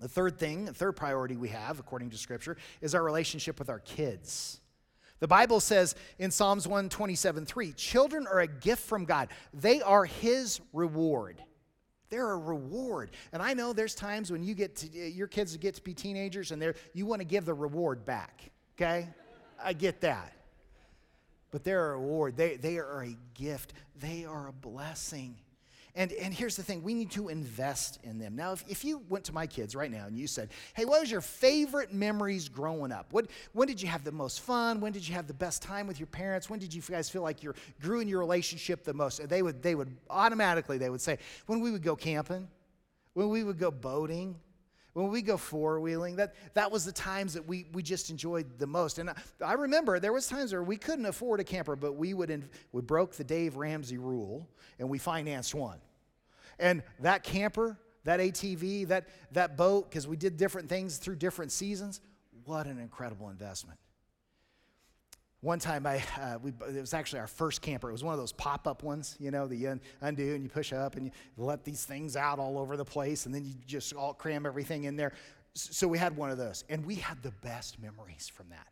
The 0.00 0.08
third 0.08 0.38
thing, 0.38 0.64
the 0.64 0.72
third 0.72 0.92
priority 0.92 1.36
we 1.36 1.50
have, 1.50 1.78
according 1.78 2.08
to 2.08 2.16
Scripture, 2.16 2.56
is 2.80 2.94
our 2.94 3.02
relationship 3.02 3.58
with 3.58 3.68
our 3.68 3.80
kids. 3.80 4.62
The 5.20 5.28
Bible 5.28 5.60
says 5.60 5.94
in 6.18 6.30
Psalms 6.30 6.66
127 6.66 7.44
3, 7.44 7.72
children 7.74 8.26
are 8.26 8.40
a 8.40 8.46
gift 8.46 8.84
from 8.84 9.04
God, 9.04 9.28
they 9.52 9.82
are 9.82 10.06
His 10.06 10.62
reward. 10.72 11.36
They're 12.08 12.30
a 12.30 12.38
reward. 12.38 13.10
And 13.30 13.42
I 13.42 13.52
know 13.52 13.74
there's 13.74 13.94
times 13.94 14.32
when 14.32 14.42
you 14.42 14.54
get 14.54 14.76
to, 14.76 14.88
your 14.98 15.26
kids 15.26 15.54
get 15.58 15.74
to 15.74 15.82
be 15.82 15.92
teenagers 15.92 16.50
and 16.50 16.74
you 16.94 17.04
want 17.04 17.20
to 17.20 17.26
give 17.26 17.44
the 17.44 17.52
reward 17.52 18.06
back, 18.06 18.50
okay? 18.74 19.06
I 19.62 19.74
get 19.74 20.00
that. 20.00 20.32
But 21.54 21.62
they're 21.62 21.92
a 21.92 21.98
reward. 21.98 22.36
They, 22.36 22.56
they 22.56 22.78
are 22.78 23.04
a 23.04 23.16
gift. 23.34 23.74
They 24.00 24.24
are 24.24 24.48
a 24.48 24.52
blessing. 24.52 25.36
And, 25.94 26.10
and 26.10 26.34
here's 26.34 26.56
the 26.56 26.64
thing 26.64 26.82
we 26.82 26.94
need 26.94 27.12
to 27.12 27.28
invest 27.28 28.00
in 28.02 28.18
them. 28.18 28.34
Now, 28.34 28.54
if, 28.54 28.64
if 28.68 28.84
you 28.84 29.02
went 29.08 29.26
to 29.26 29.32
my 29.32 29.46
kids 29.46 29.76
right 29.76 29.88
now 29.88 30.06
and 30.06 30.18
you 30.18 30.26
said, 30.26 30.48
hey, 30.74 30.84
what 30.84 31.00
was 31.00 31.12
your 31.12 31.20
favorite 31.20 31.94
memories 31.94 32.48
growing 32.48 32.90
up? 32.90 33.06
What, 33.12 33.28
when 33.52 33.68
did 33.68 33.80
you 33.80 33.86
have 33.86 34.02
the 34.02 34.10
most 34.10 34.40
fun? 34.40 34.80
When 34.80 34.90
did 34.90 35.06
you 35.06 35.14
have 35.14 35.28
the 35.28 35.32
best 35.32 35.62
time 35.62 35.86
with 35.86 36.00
your 36.00 36.08
parents? 36.08 36.50
When 36.50 36.58
did 36.58 36.74
you 36.74 36.82
guys 36.82 37.08
feel 37.08 37.22
like 37.22 37.44
you 37.44 37.54
grew 37.80 38.00
in 38.00 38.08
your 38.08 38.18
relationship 38.18 38.82
the 38.82 38.92
most? 38.92 39.28
They 39.28 39.42
would, 39.42 39.62
they 39.62 39.76
would 39.76 39.96
automatically, 40.10 40.76
they 40.76 40.90
would 40.90 41.02
say, 41.02 41.18
when 41.46 41.60
we 41.60 41.70
would 41.70 41.84
go 41.84 41.94
camping, 41.94 42.48
when 43.12 43.28
we 43.28 43.44
would 43.44 43.60
go 43.60 43.70
boating, 43.70 44.34
when 44.94 45.08
we 45.10 45.22
go 45.22 45.36
four-wheeling 45.36 46.16
that, 46.16 46.34
that 46.54 46.70
was 46.70 46.84
the 46.84 46.92
times 46.92 47.34
that 47.34 47.46
we, 47.46 47.66
we 47.72 47.82
just 47.82 48.10
enjoyed 48.10 48.58
the 48.58 48.66
most. 48.66 48.98
And 48.98 49.10
I, 49.10 49.14
I 49.44 49.52
remember 49.54 49.98
there 49.98 50.12
was 50.12 50.26
times 50.26 50.52
where 50.52 50.62
we 50.62 50.76
couldn't 50.76 51.06
afford 51.06 51.40
a 51.40 51.44
camper 51.44 51.76
but 51.76 51.94
we 51.94 52.14
would 52.14 52.48
we 52.72 52.80
broke 52.80 53.14
the 53.14 53.24
dave 53.24 53.56
ramsey 53.56 53.98
rule 53.98 54.48
and 54.78 54.88
we 54.88 54.98
financed 54.98 55.54
one. 55.54 55.78
And 56.58 56.82
that 57.00 57.24
camper 57.24 57.78
that 58.04 58.20
atv 58.20 58.88
that, 58.88 59.08
that 59.32 59.56
boat 59.56 59.90
because 59.90 60.06
we 60.06 60.16
did 60.16 60.36
different 60.36 60.68
things 60.68 60.98
through 60.98 61.16
different 61.16 61.52
seasons 61.52 62.00
what 62.44 62.66
an 62.66 62.78
incredible 62.78 63.30
investment 63.30 63.78
one 65.44 65.58
time 65.58 65.86
I, 65.86 66.02
uh, 66.18 66.38
we, 66.42 66.52
it 66.74 66.80
was 66.80 66.94
actually 66.94 67.20
our 67.20 67.26
first 67.26 67.60
camper. 67.60 67.90
It 67.90 67.92
was 67.92 68.02
one 68.02 68.14
of 68.14 68.18
those 68.18 68.32
pop-up 68.32 68.82
ones, 68.82 69.14
you 69.20 69.30
know, 69.30 69.46
that 69.46 69.56
you 69.56 69.78
undo 70.00 70.34
and 70.34 70.42
you 70.42 70.48
push 70.48 70.72
up 70.72 70.96
and 70.96 71.04
you 71.04 71.12
let 71.36 71.64
these 71.64 71.84
things 71.84 72.16
out 72.16 72.38
all 72.38 72.58
over 72.58 72.78
the 72.78 72.84
place 72.84 73.26
and 73.26 73.34
then 73.34 73.44
you 73.44 73.52
just 73.66 73.92
all 73.92 74.14
cram 74.14 74.46
everything 74.46 74.84
in 74.84 74.96
there. 74.96 75.12
So 75.52 75.86
we 75.86 75.98
had 75.98 76.16
one 76.16 76.30
of 76.30 76.38
those 76.38 76.64
and 76.70 76.84
we 76.86 76.94
had 76.94 77.22
the 77.22 77.32
best 77.42 77.78
memories 77.78 78.26
from 78.34 78.48
that. 78.48 78.66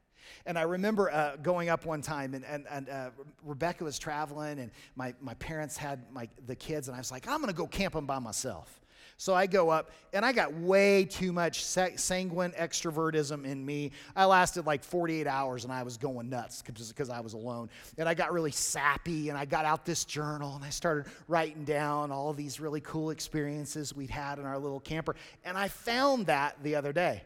And 0.47 0.59
I 0.59 0.63
remember 0.63 1.11
uh, 1.11 1.37
going 1.37 1.69
up 1.69 1.85
one 1.85 2.01
time, 2.01 2.33
and, 2.33 2.45
and, 2.45 2.65
and 2.71 2.89
uh, 2.89 3.11
Rebecca 3.45 3.85
was 3.85 3.99
traveling, 3.99 4.61
and 4.61 4.71
my, 4.97 5.15
my 5.21 5.35
parents 5.35 5.77
had 5.77 6.11
my, 6.13 6.29
the 6.47 6.55
kids, 6.55 6.89
and 6.89 6.95
I 6.95 6.99
was 6.99 7.11
like, 7.11 7.29
I'm 7.29 7.39
going 7.39 7.49
to 7.49 7.57
go 7.57 7.67
camping 7.67 8.07
by 8.07 8.19
myself. 8.19 8.81
So 9.17 9.35
I 9.35 9.47
go 9.47 9.71
up, 9.71 9.91
and 10.13 10.25
I 10.25 10.33
got 10.33 10.53
way 10.53 11.05
too 11.05 11.33
much 11.33 11.65
sanguine 11.65 12.53
extrovertism 12.53 13.45
in 13.45 13.65
me. 13.65 13.93
I 14.17 14.25
lasted 14.25 14.67
like 14.67 14.85
48 14.85 15.27
hours, 15.27 15.65
and 15.65 15.73
I 15.73 15.83
was 15.83 15.97
going 15.97 16.29
nuts 16.29 16.63
because 16.63 17.11
I 17.11 17.21
was 17.21 17.35
alone. 17.35 17.71
And 17.99 18.09
I 18.09 18.15
got 18.15 18.33
really 18.33 18.51
sappy, 18.51 19.29
and 19.29 19.39
I 19.39 19.45
got 19.45 19.65
out 19.65 19.85
this 19.85 20.05
journal, 20.05 20.55
and 20.57 20.65
I 20.65 20.71
started 20.71 21.07
writing 21.29 21.65
down 21.65 22.11
all 22.11 22.33
these 22.33 22.61
really 22.61 22.81
cool 22.81 23.11
experiences 23.11 23.95
we'd 23.95 24.11
had 24.11 24.39
in 24.39 24.45
our 24.45 24.59
little 24.59 24.81
camper. 24.81 25.15
And 25.45 25.57
I 25.57 25.69
found 25.69 26.27
that 26.27 26.57
the 26.63 26.75
other 26.75 26.93
day. 26.93 27.23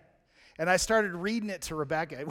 And 0.58 0.70
I 0.70 0.76
started 0.76 1.14
reading 1.14 1.50
it 1.50 1.62
to 1.62 1.74
Rebecca. 1.74 2.24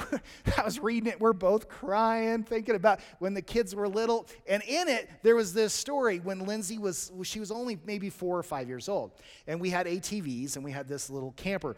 I 0.57 0.63
was 0.63 0.79
reading 0.79 1.11
it, 1.11 1.19
we're 1.19 1.33
both 1.33 1.67
crying, 1.67 2.43
thinking 2.43 2.75
about 2.75 2.99
when 3.19 3.33
the 3.33 3.41
kids 3.41 3.75
were 3.75 3.87
little. 3.87 4.27
And 4.47 4.63
in 4.63 4.87
it, 4.87 5.09
there 5.23 5.35
was 5.35 5.53
this 5.53 5.73
story 5.73 6.19
when 6.19 6.45
Lindsay 6.45 6.77
was, 6.77 7.11
she 7.23 7.39
was 7.39 7.51
only 7.51 7.77
maybe 7.85 8.09
four 8.09 8.37
or 8.37 8.43
five 8.43 8.67
years 8.67 8.89
old. 8.89 9.11
And 9.47 9.61
we 9.61 9.69
had 9.69 9.85
ATVs 9.85 10.55
and 10.55 10.65
we 10.65 10.71
had 10.71 10.87
this 10.87 11.09
little 11.09 11.31
camper. 11.33 11.75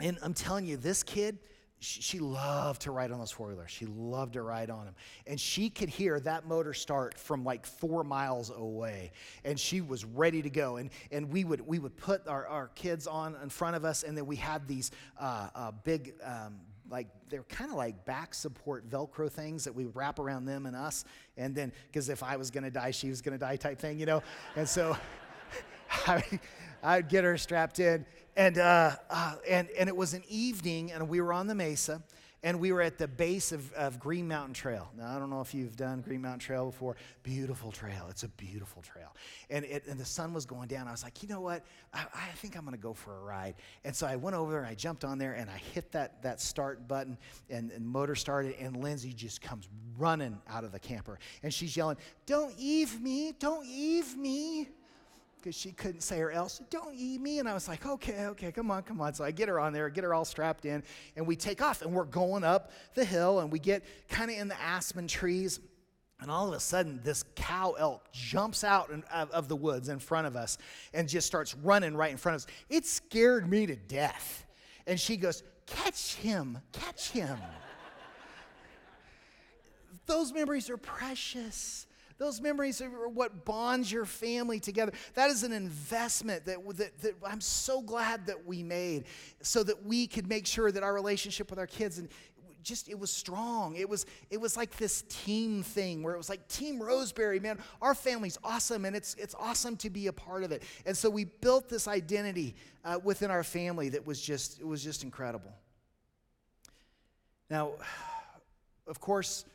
And 0.00 0.18
I'm 0.22 0.34
telling 0.34 0.66
you, 0.66 0.76
this 0.76 1.02
kid, 1.02 1.38
she, 1.80 2.18
loved 2.18 2.82
to 2.82 2.90
ride 2.90 3.10
on 3.10 3.18
those 3.18 3.30
four 3.30 3.48
wheelers. 3.48 3.70
She 3.70 3.86
loved 3.86 4.34
to 4.34 4.42
ride 4.42 4.68
on 4.68 4.84
them. 4.84 4.94
And 5.26 5.40
she 5.40 5.70
could 5.70 5.88
hear 5.88 6.20
that 6.20 6.46
motor 6.46 6.74
start 6.74 7.18
from 7.18 7.42
like 7.42 7.64
four 7.64 8.04
miles 8.04 8.50
away. 8.54 9.12
And 9.44 9.58
she 9.58 9.80
was 9.80 10.04
ready 10.04 10.42
to 10.42 10.50
go. 10.50 10.76
And, 10.76 10.90
and 11.10 11.30
we, 11.30 11.44
would, 11.44 11.66
we 11.66 11.78
would 11.78 11.96
put 11.96 12.28
our, 12.28 12.46
our 12.46 12.68
kids 12.74 13.06
on 13.06 13.34
in 13.42 13.48
front 13.48 13.76
of 13.76 13.86
us. 13.86 14.02
And 14.02 14.16
then 14.16 14.26
we 14.26 14.36
had 14.36 14.68
these 14.68 14.90
uh, 15.18 15.48
uh, 15.54 15.72
big, 15.82 16.12
um, 16.22 16.60
like, 16.90 17.08
they're 17.30 17.44
kind 17.44 17.70
of 17.70 17.78
like 17.78 18.04
back 18.04 18.34
support 18.34 18.88
Velcro 18.90 19.30
things 19.30 19.64
that 19.64 19.74
we 19.74 19.86
would 19.86 19.96
wrap 19.96 20.18
around 20.18 20.44
them 20.44 20.66
and 20.66 20.76
us. 20.76 21.06
And 21.38 21.54
then, 21.54 21.72
because 21.86 22.10
if 22.10 22.22
I 22.22 22.36
was 22.36 22.50
going 22.50 22.64
to 22.64 22.70
die, 22.70 22.90
she 22.90 23.08
was 23.08 23.22
going 23.22 23.38
to 23.38 23.42
die 23.42 23.56
type 23.56 23.78
thing, 23.78 23.98
you 23.98 24.06
know? 24.06 24.22
And 24.54 24.68
so 24.68 24.98
I, 26.06 26.22
I'd 26.82 27.08
get 27.08 27.24
her 27.24 27.38
strapped 27.38 27.78
in 27.78 28.04
and, 28.36 28.58
uh, 28.58 28.96
uh, 29.08 29.34
and, 29.48 29.68
and 29.78 29.88
it 29.88 29.96
was 29.96 30.14
an 30.14 30.22
evening, 30.28 30.92
and 30.92 31.08
we 31.08 31.20
were 31.20 31.32
on 31.32 31.46
the 31.46 31.54
mesa, 31.54 32.02
and 32.42 32.58
we 32.58 32.72
were 32.72 32.80
at 32.80 32.96
the 32.96 33.06
base 33.06 33.52
of, 33.52 33.70
of 33.74 33.98
Green 33.98 34.26
Mountain 34.26 34.54
Trail. 34.54 34.90
Now, 34.96 35.14
I 35.14 35.18
don't 35.18 35.28
know 35.28 35.42
if 35.42 35.52
you've 35.52 35.76
done 35.76 36.00
Green 36.00 36.22
Mountain 36.22 36.40
Trail 36.40 36.66
before. 36.66 36.96
Beautiful 37.22 37.70
trail. 37.70 38.06
It's 38.08 38.22
a 38.22 38.28
beautiful 38.28 38.80
trail. 38.80 39.14
And, 39.50 39.66
it, 39.66 39.84
and 39.86 40.00
the 40.00 40.06
sun 40.06 40.32
was 40.32 40.46
going 40.46 40.68
down. 40.68 40.88
I 40.88 40.90
was 40.90 41.04
like, 41.04 41.22
you 41.22 41.28
know 41.28 41.42
what? 41.42 41.62
I, 41.92 42.04
I 42.14 42.28
think 42.36 42.56
I'm 42.56 42.62
going 42.62 42.74
to 42.74 42.82
go 42.82 42.94
for 42.94 43.18
a 43.18 43.20
ride. 43.20 43.56
And 43.84 43.94
so 43.94 44.06
I 44.06 44.16
went 44.16 44.36
over 44.36 44.52
there 44.52 44.60
and 44.60 44.68
I 44.70 44.74
jumped 44.74 45.04
on 45.04 45.18
there 45.18 45.34
and 45.34 45.50
I 45.50 45.58
hit 45.74 45.92
that, 45.92 46.22
that 46.22 46.40
start 46.40 46.88
button 46.88 47.18
and, 47.50 47.70
and 47.72 47.86
motor 47.86 48.14
started. 48.14 48.54
And 48.58 48.82
Lindsay 48.82 49.12
just 49.12 49.42
comes 49.42 49.68
running 49.98 50.38
out 50.48 50.64
of 50.64 50.72
the 50.72 50.80
camper. 50.80 51.18
And 51.42 51.52
she's 51.52 51.76
yelling, 51.76 51.98
Don't 52.24 52.54
Eve 52.58 53.02
me. 53.02 53.32
Don't 53.38 53.66
Eve 53.66 54.16
me 54.16 54.68
because 55.40 55.54
she 55.54 55.72
couldn't 55.72 56.02
say 56.02 56.18
her 56.18 56.30
else. 56.30 56.60
Don't 56.70 56.94
eat 56.94 57.20
me. 57.20 57.38
And 57.38 57.48
I 57.48 57.54
was 57.54 57.68
like, 57.68 57.86
okay, 57.86 58.26
okay, 58.26 58.52
come 58.52 58.70
on, 58.70 58.82
come 58.82 59.00
on. 59.00 59.14
So 59.14 59.24
I 59.24 59.30
get 59.30 59.48
her 59.48 59.58
on 59.58 59.72
there, 59.72 59.88
get 59.88 60.04
her 60.04 60.14
all 60.14 60.24
strapped 60.24 60.64
in, 60.64 60.82
and 61.16 61.26
we 61.26 61.36
take 61.36 61.62
off. 61.62 61.82
And 61.82 61.92
we're 61.92 62.04
going 62.04 62.44
up 62.44 62.72
the 62.94 63.04
hill, 63.04 63.40
and 63.40 63.50
we 63.50 63.58
get 63.58 63.84
kind 64.08 64.30
of 64.30 64.36
in 64.36 64.48
the 64.48 64.60
aspen 64.60 65.08
trees. 65.08 65.60
And 66.20 66.30
all 66.30 66.48
of 66.48 66.54
a 66.54 66.60
sudden, 66.60 67.00
this 67.02 67.24
cow 67.34 67.74
elk 67.78 68.12
jumps 68.12 68.62
out 68.62 68.90
of 69.10 69.48
the 69.48 69.56
woods 69.56 69.88
in 69.88 69.98
front 69.98 70.26
of 70.26 70.36
us 70.36 70.58
and 70.92 71.08
just 71.08 71.26
starts 71.26 71.54
running 71.54 71.96
right 71.96 72.10
in 72.10 72.18
front 72.18 72.36
of 72.36 72.42
us. 72.42 72.46
It 72.68 72.84
scared 72.84 73.48
me 73.48 73.66
to 73.66 73.76
death. 73.76 74.46
And 74.86 75.00
she 75.00 75.16
goes, 75.16 75.42
Catch 75.66 76.16
him, 76.16 76.58
catch 76.72 77.10
him. 77.10 77.38
Those 80.06 80.32
memories 80.32 80.68
are 80.68 80.76
precious. 80.76 81.86
Those 82.20 82.42
memories 82.42 82.82
are 82.82 83.08
what 83.08 83.46
bonds 83.46 83.90
your 83.90 84.04
family 84.04 84.60
together. 84.60 84.92
That 85.14 85.30
is 85.30 85.42
an 85.42 85.52
investment 85.52 86.44
that, 86.44 86.58
that, 86.76 87.00
that, 87.00 87.14
I'm 87.26 87.40
so 87.40 87.80
glad 87.80 88.26
that 88.26 88.46
we 88.46 88.62
made 88.62 89.04
so 89.40 89.62
that 89.62 89.86
we 89.86 90.06
could 90.06 90.28
make 90.28 90.46
sure 90.46 90.70
that 90.70 90.82
our 90.82 90.92
relationship 90.92 91.48
with 91.48 91.58
our 91.58 91.66
kids 91.66 91.96
and 91.96 92.10
just 92.62 92.90
it 92.90 92.98
was 92.98 93.10
strong. 93.10 93.74
It 93.74 93.88
was 93.88 94.04
it 94.28 94.38
was 94.38 94.54
like 94.54 94.76
this 94.76 95.02
team 95.08 95.62
thing 95.62 96.02
where 96.02 96.12
it 96.12 96.18
was 96.18 96.28
like 96.28 96.46
Team 96.46 96.78
Roseberry, 96.78 97.40
man, 97.40 97.58
our 97.80 97.94
family's 97.94 98.36
awesome 98.44 98.84
and 98.84 98.94
it's 98.94 99.14
it's 99.14 99.34
awesome 99.38 99.78
to 99.78 99.88
be 99.88 100.08
a 100.08 100.12
part 100.12 100.44
of 100.44 100.52
it. 100.52 100.62
And 100.84 100.94
so 100.94 101.08
we 101.08 101.24
built 101.24 101.70
this 101.70 101.88
identity 101.88 102.54
uh, 102.84 102.98
within 103.02 103.30
our 103.30 103.42
family 103.42 103.88
that 103.88 104.06
was 104.06 104.20
just 104.20 104.60
it 104.60 104.66
was 104.66 104.84
just 104.84 105.04
incredible. 105.04 105.54
Now, 107.48 107.72
of 108.86 109.00
course, 109.00 109.46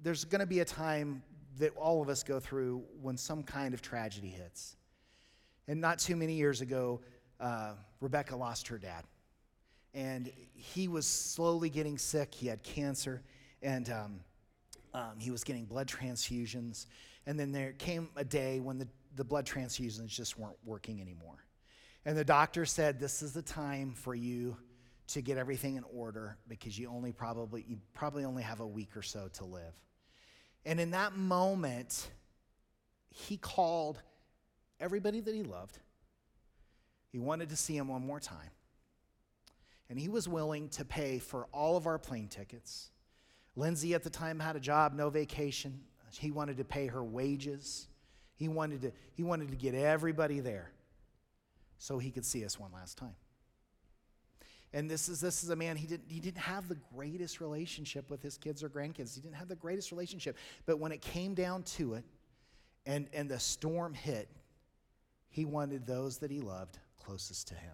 there's 0.00 0.24
going 0.24 0.38
to 0.42 0.46
be 0.46 0.60
a 0.60 0.64
time 0.64 1.24
that 1.58 1.72
all 1.76 2.02
of 2.02 2.08
us 2.08 2.22
go 2.22 2.40
through 2.40 2.84
when 3.00 3.16
some 3.16 3.42
kind 3.42 3.74
of 3.74 3.82
tragedy 3.82 4.28
hits. 4.28 4.76
And 5.68 5.80
not 5.80 5.98
too 5.98 6.16
many 6.16 6.34
years 6.34 6.60
ago, 6.60 7.00
uh, 7.40 7.72
Rebecca 8.00 8.36
lost 8.36 8.68
her 8.68 8.78
dad. 8.78 9.04
And 9.94 10.30
he 10.54 10.88
was 10.88 11.06
slowly 11.06 11.70
getting 11.70 11.98
sick. 11.98 12.34
He 12.34 12.46
had 12.46 12.62
cancer, 12.62 13.22
and 13.62 13.88
um, 13.90 14.20
um, 14.92 15.18
he 15.18 15.30
was 15.30 15.42
getting 15.42 15.64
blood 15.64 15.88
transfusions. 15.88 16.86
And 17.26 17.40
then 17.40 17.50
there 17.50 17.72
came 17.72 18.10
a 18.16 18.24
day 18.24 18.60
when 18.60 18.78
the, 18.78 18.86
the 19.16 19.24
blood 19.24 19.46
transfusions 19.46 20.08
just 20.08 20.38
weren't 20.38 20.58
working 20.64 21.00
anymore. 21.00 21.44
And 22.04 22.16
the 22.16 22.24
doctor 22.24 22.66
said, 22.66 23.00
This 23.00 23.22
is 23.22 23.32
the 23.32 23.42
time 23.42 23.92
for 23.92 24.14
you 24.14 24.56
to 25.08 25.22
get 25.22 25.38
everything 25.38 25.76
in 25.76 25.84
order 25.92 26.36
because 26.48 26.78
you 26.78 26.88
only 26.88 27.12
probably 27.12 27.64
you 27.66 27.78
probably 27.94 28.24
only 28.24 28.42
have 28.42 28.60
a 28.60 28.66
week 28.66 28.96
or 28.96 29.02
so 29.02 29.28
to 29.34 29.44
live. 29.44 29.72
And 30.66 30.80
in 30.80 30.90
that 30.90 31.16
moment, 31.16 32.10
he 33.08 33.36
called 33.36 34.02
everybody 34.80 35.20
that 35.20 35.34
he 35.34 35.44
loved. 35.44 35.78
He 37.12 37.20
wanted 37.20 37.48
to 37.50 37.56
see 37.56 37.76
him 37.76 37.86
one 37.88 38.04
more 38.04 38.18
time. 38.18 38.50
And 39.88 39.98
he 39.98 40.08
was 40.08 40.28
willing 40.28 40.68
to 40.70 40.84
pay 40.84 41.20
for 41.20 41.46
all 41.52 41.76
of 41.76 41.86
our 41.86 41.98
plane 41.98 42.26
tickets. 42.26 42.90
Lindsay 43.54 43.94
at 43.94 44.02
the 44.02 44.10
time 44.10 44.40
had 44.40 44.56
a 44.56 44.60
job, 44.60 44.92
no 44.92 45.08
vacation. 45.08 45.80
He 46.18 46.32
wanted 46.32 46.56
to 46.56 46.64
pay 46.64 46.88
her 46.88 47.04
wages. 47.04 47.86
He 48.34 48.48
wanted 48.48 48.82
to, 48.82 48.92
he 49.14 49.22
wanted 49.22 49.48
to 49.50 49.56
get 49.56 49.74
everybody 49.74 50.40
there 50.40 50.72
so 51.78 51.98
he 51.98 52.10
could 52.10 52.24
see 52.24 52.44
us 52.44 52.58
one 52.58 52.72
last 52.72 52.98
time. 52.98 53.14
And 54.76 54.90
this 54.90 55.08
is, 55.08 55.22
this 55.22 55.42
is 55.42 55.48
a 55.48 55.56
man, 55.56 55.74
he 55.76 55.86
didn't, 55.86 56.12
he 56.12 56.20
didn't 56.20 56.42
have 56.42 56.68
the 56.68 56.76
greatest 56.94 57.40
relationship 57.40 58.10
with 58.10 58.22
his 58.22 58.36
kids 58.36 58.62
or 58.62 58.68
grandkids. 58.68 59.14
He 59.14 59.22
didn't 59.22 59.36
have 59.36 59.48
the 59.48 59.56
greatest 59.56 59.90
relationship. 59.90 60.36
But 60.66 60.78
when 60.78 60.92
it 60.92 61.00
came 61.00 61.32
down 61.32 61.62
to 61.62 61.94
it 61.94 62.04
and, 62.84 63.08
and 63.14 63.26
the 63.26 63.38
storm 63.38 63.94
hit, 63.94 64.28
he 65.30 65.46
wanted 65.46 65.86
those 65.86 66.18
that 66.18 66.30
he 66.30 66.40
loved 66.40 66.78
closest 67.02 67.48
to 67.48 67.54
him. 67.54 67.72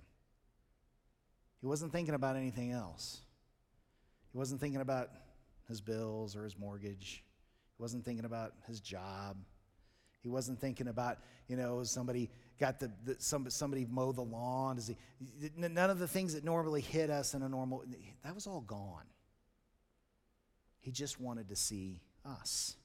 He 1.61 1.67
wasn't 1.67 1.91
thinking 1.91 2.15
about 2.15 2.37
anything 2.37 2.71
else. 2.71 3.23
He 4.31 4.39
wasn't 4.39 4.61
thinking 4.61 4.81
about 4.81 5.11
his 5.67 5.81
bills 5.81 6.37
or 6.37 6.45
his 6.45 6.57
mortgage. 6.57 7.25
He 7.77 7.83
wasn't 7.83 8.05
thinking 8.05 8.27
about 8.27 8.53
his 8.69 8.81
job. 8.81 9.39
He 10.21 10.29
wasn't 10.29 10.61
thinking 10.61 10.87
about, 10.87 11.19
you 11.49 11.57
know, 11.57 11.83
somebody 11.83 12.31
got 12.63 12.79
the, 12.79 12.93
the 13.05 13.17
some, 13.19 13.51
somebody 13.51 13.85
mow 13.91 14.13
the 14.13 14.23
lawn. 14.23 14.77
Does 14.77 14.87
he, 14.87 14.97
none 15.57 15.91
of 15.91 15.99
the 15.99 16.07
things 16.07 16.35
that 16.35 16.45
normally 16.45 16.81
hit 16.81 17.11
us 17.11 17.35
in 17.35 17.43
a 17.43 17.49
normal, 17.49 17.85
that 18.23 18.35
was 18.37 18.47
all 18.47 18.61
gone. 18.61 19.03
He 20.79 20.93
just 20.93 21.21
wanted 21.21 21.49
to 21.49 21.57
see 21.57 22.01
us. 22.25 22.77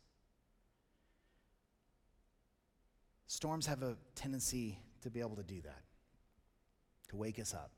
Storms 3.27 3.67
have 3.67 3.83
a 3.83 3.95
tendency 4.15 4.79
to 5.03 5.11
be 5.11 5.19
able 5.19 5.35
to 5.35 5.43
do 5.43 5.61
that, 5.61 5.83
to 7.09 7.15
wake 7.15 7.37
us 7.37 7.53
up 7.53 7.69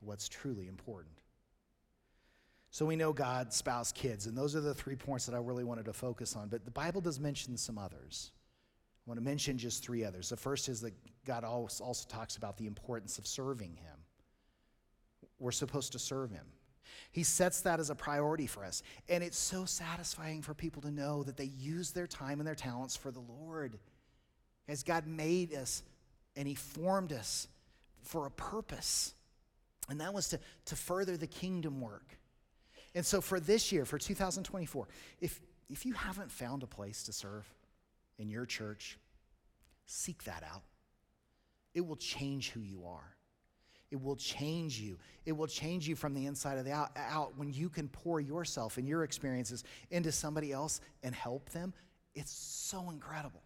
to 0.00 0.04
what's 0.04 0.28
truly 0.28 0.68
important. 0.68 1.14
So 2.72 2.84
we 2.84 2.94
know 2.94 3.14
God, 3.14 3.54
spouse, 3.54 3.90
kids, 3.90 4.26
and 4.26 4.36
those 4.36 4.54
are 4.54 4.60
the 4.60 4.74
three 4.74 4.96
points 4.96 5.24
that 5.24 5.34
I 5.34 5.38
really 5.38 5.64
wanted 5.64 5.86
to 5.86 5.94
focus 5.94 6.36
on. 6.36 6.48
But 6.48 6.66
the 6.66 6.70
Bible 6.70 7.00
does 7.00 7.18
mention 7.18 7.56
some 7.56 7.78
others. 7.78 8.32
I 9.10 9.12
want 9.12 9.24
to 9.24 9.28
mention 9.28 9.58
just 9.58 9.82
three 9.82 10.04
others. 10.04 10.28
The 10.28 10.36
first 10.36 10.68
is 10.68 10.82
that 10.82 10.94
God 11.26 11.42
also 11.42 11.92
talks 12.08 12.36
about 12.36 12.56
the 12.56 12.68
importance 12.68 13.18
of 13.18 13.26
serving 13.26 13.74
Him. 13.74 13.96
We're 15.40 15.50
supposed 15.50 15.90
to 15.94 15.98
serve 15.98 16.30
Him. 16.30 16.44
He 17.10 17.24
sets 17.24 17.62
that 17.62 17.80
as 17.80 17.90
a 17.90 17.96
priority 17.96 18.46
for 18.46 18.64
us. 18.64 18.84
And 19.08 19.24
it's 19.24 19.36
so 19.36 19.64
satisfying 19.64 20.42
for 20.42 20.54
people 20.54 20.80
to 20.82 20.92
know 20.92 21.24
that 21.24 21.36
they 21.36 21.50
use 21.58 21.90
their 21.90 22.06
time 22.06 22.38
and 22.38 22.46
their 22.46 22.54
talents 22.54 22.94
for 22.94 23.10
the 23.10 23.18
Lord. 23.18 23.80
As 24.68 24.84
God 24.84 25.08
made 25.08 25.54
us 25.54 25.82
and 26.36 26.46
He 26.46 26.54
formed 26.54 27.12
us 27.12 27.48
for 28.02 28.26
a 28.26 28.30
purpose. 28.30 29.12
And 29.88 30.00
that 30.00 30.14
was 30.14 30.28
to, 30.28 30.38
to 30.66 30.76
further 30.76 31.16
the 31.16 31.26
kingdom 31.26 31.80
work. 31.80 32.16
And 32.94 33.04
so 33.04 33.20
for 33.20 33.40
this 33.40 33.72
year, 33.72 33.84
for 33.84 33.98
2024, 33.98 34.86
if, 35.20 35.40
if 35.68 35.84
you 35.84 35.94
haven't 35.94 36.30
found 36.30 36.62
a 36.62 36.68
place 36.68 37.02
to 37.02 37.12
serve, 37.12 37.52
in 38.20 38.28
your 38.28 38.46
church, 38.46 38.98
seek 39.86 40.22
that 40.24 40.44
out. 40.44 40.62
It 41.74 41.86
will 41.86 41.96
change 41.96 42.50
who 42.50 42.60
you 42.60 42.84
are. 42.84 43.16
It 43.90 44.00
will 44.00 44.16
change 44.16 44.78
you. 44.78 44.98
It 45.26 45.32
will 45.32 45.48
change 45.48 45.88
you 45.88 45.96
from 45.96 46.14
the 46.14 46.26
inside 46.26 46.58
of 46.58 46.64
the 46.64 46.72
out, 46.72 46.90
out 46.96 47.32
when 47.36 47.52
you 47.52 47.68
can 47.68 47.88
pour 47.88 48.20
yourself 48.20 48.76
and 48.78 48.86
your 48.86 49.02
experiences 49.02 49.64
into 49.90 50.12
somebody 50.12 50.52
else 50.52 50.80
and 51.02 51.14
help 51.14 51.50
them. 51.50 51.72
It's 52.14 52.30
so 52.30 52.90
incredible. 52.90 53.42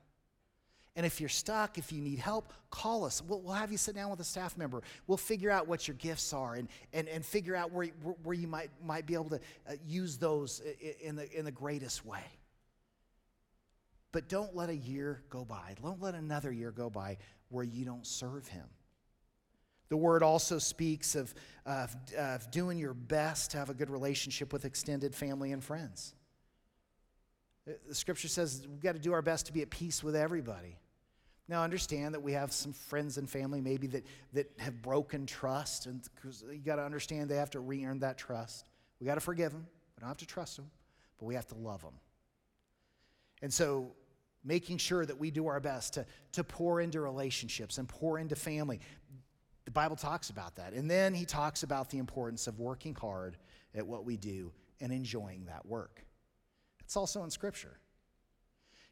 And 0.96 1.04
if 1.04 1.18
you're 1.18 1.28
stuck, 1.28 1.76
if 1.78 1.92
you 1.92 2.00
need 2.00 2.18
help, 2.18 2.52
call 2.70 3.04
us. 3.04 3.22
We'll, 3.26 3.40
we'll, 3.40 3.54
have 3.54 3.72
you 3.72 3.78
sit 3.78 3.94
down 3.94 4.10
with 4.10 4.20
a 4.20 4.24
staff 4.24 4.56
member. 4.56 4.82
We'll 5.06 5.16
figure 5.16 5.50
out 5.50 5.66
what 5.66 5.88
your 5.88 5.96
gifts 5.96 6.32
are 6.32 6.54
and, 6.54 6.68
and, 6.92 7.08
and 7.08 7.24
figure 7.24 7.56
out 7.56 7.72
where, 7.72 7.86
where 8.22 8.34
you 8.34 8.46
might, 8.46 8.70
might 8.84 9.06
be 9.06 9.14
able 9.14 9.30
to 9.30 9.40
uh, 9.68 9.72
use 9.86 10.18
those 10.18 10.62
in 11.00 11.16
the, 11.16 11.30
in 11.36 11.44
the 11.44 11.52
greatest 11.52 12.04
way. 12.04 12.22
But 14.14 14.28
don't 14.28 14.54
let 14.54 14.68
a 14.70 14.76
year 14.76 15.24
go 15.28 15.44
by. 15.44 15.74
Don't 15.82 16.00
let 16.00 16.14
another 16.14 16.52
year 16.52 16.70
go 16.70 16.88
by 16.88 17.16
where 17.48 17.64
you 17.64 17.84
don't 17.84 18.06
serve 18.06 18.46
Him. 18.46 18.66
The 19.88 19.96
word 19.96 20.22
also 20.22 20.58
speaks 20.58 21.16
of, 21.16 21.34
of, 21.66 21.96
of, 22.16 22.48
doing 22.52 22.78
your 22.78 22.94
best 22.94 23.50
to 23.50 23.58
have 23.58 23.70
a 23.70 23.74
good 23.74 23.90
relationship 23.90 24.52
with 24.52 24.64
extended 24.64 25.16
family 25.16 25.50
and 25.50 25.62
friends. 25.62 26.14
Uh, 27.68 27.72
the 27.88 27.94
scripture 27.94 28.28
says 28.28 28.64
we've 28.70 28.80
got 28.80 28.92
to 28.92 29.00
do 29.00 29.12
our 29.12 29.20
best 29.20 29.46
to 29.46 29.52
be 29.52 29.62
at 29.62 29.70
peace 29.70 30.00
with 30.00 30.14
everybody. 30.14 30.78
Now, 31.48 31.64
understand 31.64 32.14
that 32.14 32.22
we 32.22 32.34
have 32.34 32.52
some 32.52 32.72
friends 32.72 33.18
and 33.18 33.28
family 33.28 33.60
maybe 33.60 33.88
that, 33.88 34.06
that 34.32 34.48
have 34.58 34.80
broken 34.80 35.26
trust, 35.26 35.86
and 35.86 36.00
you 36.52 36.58
got 36.58 36.76
to 36.76 36.84
understand 36.84 37.28
they 37.28 37.34
have 37.34 37.50
to 37.50 37.60
re 37.60 37.84
earn 37.84 37.98
that 37.98 38.16
trust. 38.16 38.70
We 39.00 39.08
got 39.08 39.16
to 39.16 39.20
forgive 39.20 39.50
them. 39.50 39.66
We 39.96 40.02
don't 40.02 40.08
have 40.08 40.18
to 40.18 40.26
trust 40.26 40.54
them, 40.54 40.70
but 41.18 41.26
we 41.26 41.34
have 41.34 41.48
to 41.48 41.56
love 41.56 41.82
them. 41.82 41.94
And 43.42 43.52
so 43.52 43.92
making 44.44 44.78
sure 44.78 45.04
that 45.06 45.18
we 45.18 45.30
do 45.30 45.46
our 45.46 45.60
best 45.60 45.94
to, 45.94 46.06
to 46.32 46.44
pour 46.44 46.80
into 46.80 47.00
relationships 47.00 47.78
and 47.78 47.88
pour 47.88 48.18
into 48.18 48.36
family. 48.36 48.80
The 49.64 49.70
Bible 49.70 49.96
talks 49.96 50.30
about 50.30 50.56
that. 50.56 50.74
And 50.74 50.90
then 50.90 51.14
he 51.14 51.24
talks 51.24 51.62
about 51.62 51.88
the 51.88 51.98
importance 51.98 52.46
of 52.46 52.60
working 52.60 52.94
hard 52.94 53.36
at 53.74 53.86
what 53.86 54.04
we 54.04 54.16
do 54.16 54.52
and 54.80 54.92
enjoying 54.92 55.46
that 55.46 55.64
work. 55.64 56.04
It's 56.80 56.96
also 56.96 57.24
in 57.24 57.30
Scripture. 57.30 57.78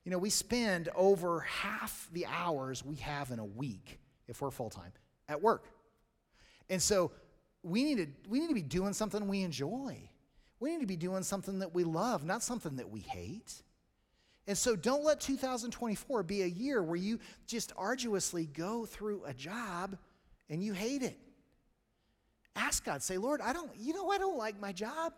You 0.05 0.11
know, 0.11 0.19
we 0.19 0.31
spend 0.31 0.89
over 0.97 1.41
half 1.41 2.09
the 2.13 2.27
hours 2.27 2.85
we 2.85 2.97
have 2.97 3.31
in 3.31 3.39
a 3.39 3.45
week, 3.45 4.01
if 4.27 4.41
we're 4.41 4.51
full 4.51 4.71
time, 4.71 4.93
at 5.29 5.41
work. 5.41 5.67
And 6.71 6.83
so 6.83 7.13
we 7.63 7.85
need, 7.85 7.99
to, 7.99 8.07
we 8.29 8.41
need 8.41 8.49
to 8.49 8.55
be 8.55 8.63
doing 8.63 8.95
something 8.95 9.29
we 9.29 9.43
enjoy. 9.43 9.99
We 10.59 10.71
need 10.71 10.81
to 10.81 10.87
be 10.87 10.97
doing 10.97 11.23
something 11.23 11.59
that 11.61 11.75
we 11.75 11.85
love, 11.85 12.25
not 12.25 12.43
something 12.43 12.77
that 12.77 12.91
we 12.91 13.01
hate. 13.01 13.63
And 14.53 14.59
so 14.59 14.77
don't 14.77 15.03
let 15.03 15.19
2024 15.19 16.23
be 16.25 16.43
a 16.43 16.47
year 16.47 16.83
where 16.83 16.97
you 16.97 17.21
just 17.47 17.73
arduously 17.75 18.45
go 18.45 18.85
through 18.85 19.23
a 19.25 19.33
job 19.33 19.97
and 20.51 20.63
you 20.63 20.75
hate 20.75 21.03
it. 21.03 21.19
Ask 22.55 22.85
God, 22.85 23.03
say, 23.03 23.17
Lord, 23.17 23.41
I 23.41 23.55
don't, 23.55 23.71
you 23.79 23.95
know, 23.95 24.11
I 24.11 24.19
don't 24.19 24.37
like 24.37 24.61
my 24.61 24.71
job. 24.71 25.15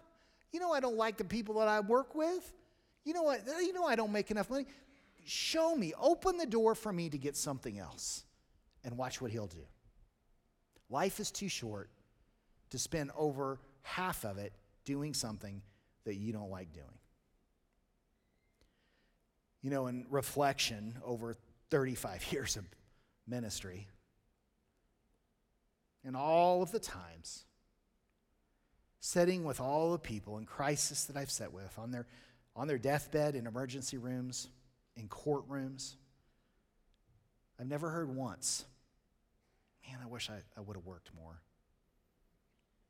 You 0.53 0.61
know, 0.61 0.71
I 0.71 0.79
don't 0.79 0.97
like 0.97 1.17
the 1.17 1.25
people 1.25 1.57
that 1.57 1.67
I 1.67 1.81
work 1.81 2.15
with. 2.15 2.53
You 3.05 3.13
know 3.13 3.25
what? 3.25 3.41
You 3.45 3.73
know, 3.73 3.85
I 3.85 3.97
don't 3.97 4.13
make 4.13 4.31
enough 4.31 4.49
money. 4.49 4.67
Show 5.25 5.75
me, 5.75 5.95
open 6.01 6.37
the 6.37 6.47
door 6.47 6.77
for 6.77 6.93
me 6.93 7.09
to 7.09 7.19
get 7.19 7.37
something 7.37 7.77
else 7.77 8.23
and 8.85 8.97
watch 8.97 9.21
what 9.21 9.33
He'll 9.33 9.49
do. 9.49 9.67
Life 10.91 11.19
is 11.19 11.33
too 11.33 11.49
short 11.49 11.91
to 12.71 12.79
spend 12.79 13.11
over 13.17 13.59
half 13.83 14.25
of 14.25 14.39
it 14.39 14.53
doing 14.85 15.13
something 15.13 15.61
that 16.05 16.15
you 16.15 16.33
don't 16.33 16.53
like 16.53 16.73
doing. 16.73 16.87
You 19.65 19.71
know, 19.71 19.89
in 19.89 20.05
reflection 20.11 20.99
over 21.05 21.35
35 21.71 22.27
years 22.33 22.57
of 22.57 22.65
ministry, 23.27 23.89
and 26.05 26.15
all 26.15 26.63
of 26.63 26.71
the 26.71 26.79
times, 26.79 27.47
sitting 29.01 29.45
with 29.45 29.61
all 29.61 29.93
the 29.93 29.99
people 29.99 30.37
in 30.37 30.45
crisis 30.45 31.05
that 31.05 31.17
I've 31.17 31.31
sat 31.31 31.51
with 31.51 31.79
on 31.79 31.91
their, 31.91 32.07
on 32.55 32.69
their 32.69 32.77
deathbed, 32.77 33.35
in 33.35 33.47
emergency 33.47 33.97
rooms, 33.97 34.49
in 34.97 35.09
courtrooms, 35.09 35.95
I've 37.59 37.67
never 37.67 37.89
heard 37.89 38.15
once, 38.15 38.67
man, 39.89 39.99
I 40.03 40.07
wish 40.07 40.29
I, 40.29 40.41
I 40.59 40.61
would 40.61 40.77
have 40.77 40.85
worked 40.85 41.11
more. 41.17 41.41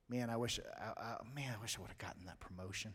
Man, 0.08 0.28
I 0.28 0.36
wish, 0.36 0.58
I, 0.76 1.00
I, 1.00 1.16
man, 1.34 1.54
I 1.56 1.62
wish 1.62 1.78
I 1.78 1.82
would 1.82 1.90
have 1.90 1.98
gotten 1.98 2.26
that 2.26 2.40
promotion. 2.40 2.94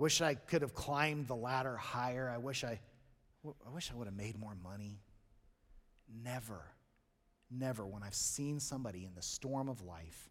Wish 0.00 0.22
I 0.22 0.32
could 0.32 0.62
have 0.62 0.72
climbed 0.72 1.28
the 1.28 1.36
ladder 1.36 1.76
higher. 1.76 2.32
I 2.34 2.38
wish 2.38 2.64
I, 2.64 2.80
I 3.44 3.70
wish 3.70 3.90
I 3.92 3.98
would 3.98 4.06
have 4.06 4.16
made 4.16 4.38
more 4.38 4.56
money. 4.64 5.02
Never, 6.24 6.62
never, 7.50 7.84
when 7.84 8.02
I've 8.02 8.14
seen 8.14 8.60
somebody 8.60 9.04
in 9.04 9.14
the 9.14 9.20
storm 9.20 9.68
of 9.68 9.82
life, 9.82 10.30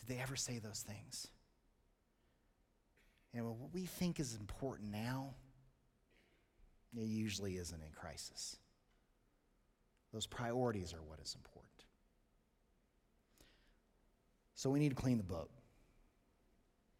did 0.00 0.08
they 0.08 0.20
ever 0.20 0.34
say 0.34 0.58
those 0.58 0.84
things? 0.84 1.28
And 3.32 3.46
what 3.46 3.72
we 3.72 3.86
think 3.86 4.18
is 4.18 4.34
important 4.34 4.90
now, 4.90 5.34
it 6.96 7.06
usually 7.06 7.56
isn't 7.56 7.80
in 7.80 7.92
crisis. 7.92 8.56
Those 10.12 10.26
priorities 10.26 10.92
are 10.92 11.02
what 11.06 11.20
is 11.22 11.36
important. 11.36 11.84
So 14.56 14.70
we 14.70 14.80
need 14.80 14.88
to 14.88 14.96
clean 14.96 15.18
the 15.18 15.22
boat. 15.22 15.50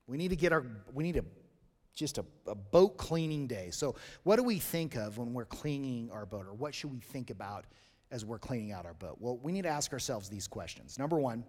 We 0.07 0.17
need 0.17 0.29
to 0.29 0.37
get 0.37 0.53
our, 0.53 0.65
we 0.93 1.03
need 1.03 1.17
a, 1.17 1.25
just 2.01 2.19
a, 2.19 2.25
a 2.49 2.55
boat 2.57 2.97
cleaning 2.97 3.47
day. 3.47 3.69
So, 3.71 3.95
what 4.25 4.37
do 4.37 4.43
we 4.43 4.59
think 4.59 4.97
of 4.97 5.19
when 5.19 5.33
we're 5.33 5.45
cleaning 5.45 6.11
our 6.11 6.27
boat, 6.27 6.47
or 6.47 6.55
what 6.55 6.75
should 6.75 6.91
we 6.91 6.99
think 6.99 7.31
about 7.31 7.67
as 8.11 8.25
we're 8.25 8.39
cleaning 8.41 8.73
out 8.73 8.87
our 8.87 8.95
boat? 8.95 9.19
Well, 9.21 9.39
we 9.41 9.53
need 9.53 9.63
to 9.63 9.69
ask 9.69 9.93
ourselves 9.93 10.29
these 10.29 10.49
questions. 10.49 10.99
Number 10.99 11.21
one, 11.21 11.45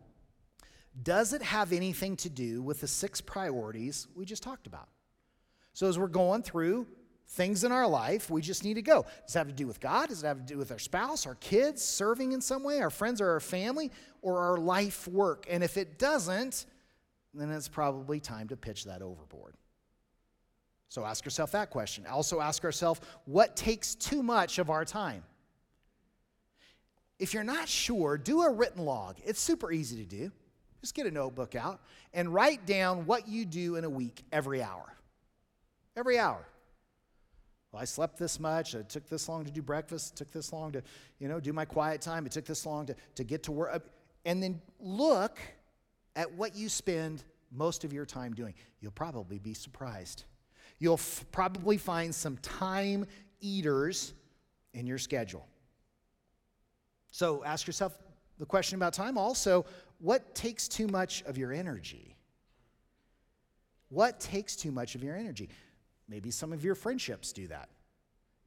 does 1.02 1.34
it 1.34 1.42
have 1.42 1.72
anything 1.72 2.18
to 2.18 2.30
do 2.30 2.62
with 2.62 2.82
the 2.82 2.88
six 2.88 3.22
priorities 3.22 4.08
we 4.14 4.26
just 4.26 4.44
talked 4.44 4.68
about? 4.68 4.90
So, 5.74 5.88
as 5.88 5.98
we're 5.98 6.08
going 6.08 6.44
through 6.44 6.86
things 7.30 7.64
in 7.64 7.72
our 7.72 7.88
life, 7.88 8.30
we 8.30 8.42
just 8.42 8.66
need 8.66 8.74
to 8.74 8.82
go. 8.82 9.06
Does 9.26 9.36
it 9.36 9.40
have 9.40 9.48
to 9.48 9.54
do 9.54 9.66
with 9.66 9.80
God? 9.80 10.10
Does 10.10 10.22
it 10.22 10.28
have 10.28 10.40
to 10.40 10.44
do 10.46 10.58
with 10.58 10.70
our 10.70 10.80
spouse, 10.80 11.26
our 11.26 11.36
kids, 11.36 11.82
serving 11.82 12.34
in 12.34 12.42
some 12.42 12.62
way, 12.62 12.82
our 12.82 12.90
friends 12.90 13.22
or 13.22 13.30
our 13.30 13.40
family, 13.40 13.90
or 14.22 14.40
our 14.40 14.58
life 14.58 15.08
work? 15.08 15.46
And 15.50 15.64
if 15.64 15.78
it 15.78 15.98
doesn't, 15.98 16.66
then 17.34 17.50
it's 17.50 17.70
probably 17.70 18.20
time 18.20 18.50
to 18.50 18.58
pitch 18.58 18.84
that 18.84 19.02
overboard. 19.02 19.56
So 20.92 21.06
ask 21.06 21.24
yourself 21.24 21.54
that 21.54 21.70
question. 21.70 22.06
Also 22.06 22.42
ask 22.42 22.66
ourselves, 22.66 23.00
what 23.24 23.56
takes 23.56 23.96
too 23.96 24.22
much 24.22 24.60
of 24.60 24.70
our 24.70 24.84
time? 24.84 25.24
If 27.18 27.34
you're 27.34 27.46
not 27.46 27.70
sure, 27.70 28.18
do 28.18 28.42
a 28.42 28.52
written 28.52 28.84
log. 28.84 29.16
It's 29.24 29.40
super 29.40 29.72
easy 29.72 30.04
to 30.04 30.04
do. 30.04 30.34
Just 30.82 30.94
get 30.94 31.06
a 31.06 31.12
notebook 31.12 31.56
out 31.56 31.80
and 32.14 32.34
write 32.34 32.66
down 32.66 33.06
what 33.06 33.26
you 33.26 33.46
do 33.46 33.78
in 33.78 33.86
a 33.86 33.90
week 33.90 34.22
every 34.34 34.62
hour. 34.62 34.94
Every 35.96 36.20
hour. 36.20 36.46
Well, 37.72 37.82
I 37.82 37.86
slept 37.86 38.20
this 38.20 38.38
much. 38.38 38.76
It 38.76 38.90
took 38.90 39.08
this 39.08 39.30
long 39.30 39.46
to 39.46 39.52
do 39.52 39.62
breakfast. 39.62 40.16
It 40.16 40.18
took 40.18 40.32
this 40.34 40.52
long 40.52 40.74
to, 40.74 40.84
you 41.20 41.30
know, 41.30 41.40
do 41.40 41.54
my 41.54 41.64
quiet 41.64 42.02
time. 42.02 42.26
It 42.26 42.34
took 42.34 42.44
this 42.44 42.66
long 42.66 42.88
to, 42.88 42.96
to 43.16 43.24
get 43.24 43.44
to 43.44 43.54
work. 43.54 43.82
And 44.26 44.44
then 44.44 44.60
look 44.78 45.40
at 46.18 46.34
what 46.34 46.54
you 46.54 46.68
spend 46.68 47.24
most 47.50 47.86
of 47.86 47.94
your 47.94 48.06
time 48.06 48.34
doing. 48.34 48.56
You'll 48.82 48.92
probably 48.92 49.40
be 49.40 49.54
surprised. 49.54 50.26
You'll 50.82 50.96
f- 50.96 51.26
probably 51.32 51.78
find 51.78 52.14
some 52.14 52.38
time 52.38 53.06
eaters 53.40 54.16
in 54.74 54.88
your 54.88 54.98
schedule. 54.98 55.48
So 57.12 57.44
ask 57.44 57.68
yourself 57.68 57.96
the 58.40 58.48
question 58.48 58.78
about 58.78 58.94
time. 58.94 59.16
Also, 59.16 59.64
what 60.00 60.34
takes 60.34 60.68
too 60.68 60.88
much 60.88 61.22
of 61.28 61.38
your 61.38 61.54
energy? 61.54 62.18
What 63.90 64.20
takes 64.20 64.56
too 64.56 64.72
much 64.72 64.96
of 64.96 65.04
your 65.04 65.16
energy? 65.16 65.50
Maybe 66.10 66.32
some 66.32 66.52
of 66.52 66.64
your 66.64 66.74
friendships 66.74 67.32
do 67.32 67.48
that. 67.50 67.70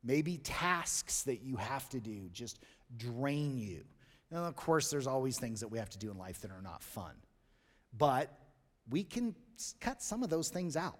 Maybe 0.02 0.38
tasks 0.38 1.22
that 1.22 1.40
you 1.42 1.54
have 1.54 1.88
to 1.90 2.00
do 2.00 2.28
just 2.32 2.58
drain 2.96 3.56
you. 3.56 3.84
Now, 4.32 4.44
of 4.46 4.56
course, 4.56 4.90
there's 4.90 5.06
always 5.06 5.38
things 5.38 5.60
that 5.60 5.68
we 5.68 5.78
have 5.78 5.90
to 5.90 5.98
do 5.98 6.10
in 6.10 6.18
life 6.18 6.40
that 6.40 6.50
are 6.50 6.62
not 6.62 6.82
fun. 6.82 7.14
But 7.96 8.36
we 8.90 9.04
can 9.04 9.36
cut 9.80 10.02
some 10.02 10.24
of 10.24 10.30
those 10.30 10.48
things 10.48 10.76
out. 10.76 10.98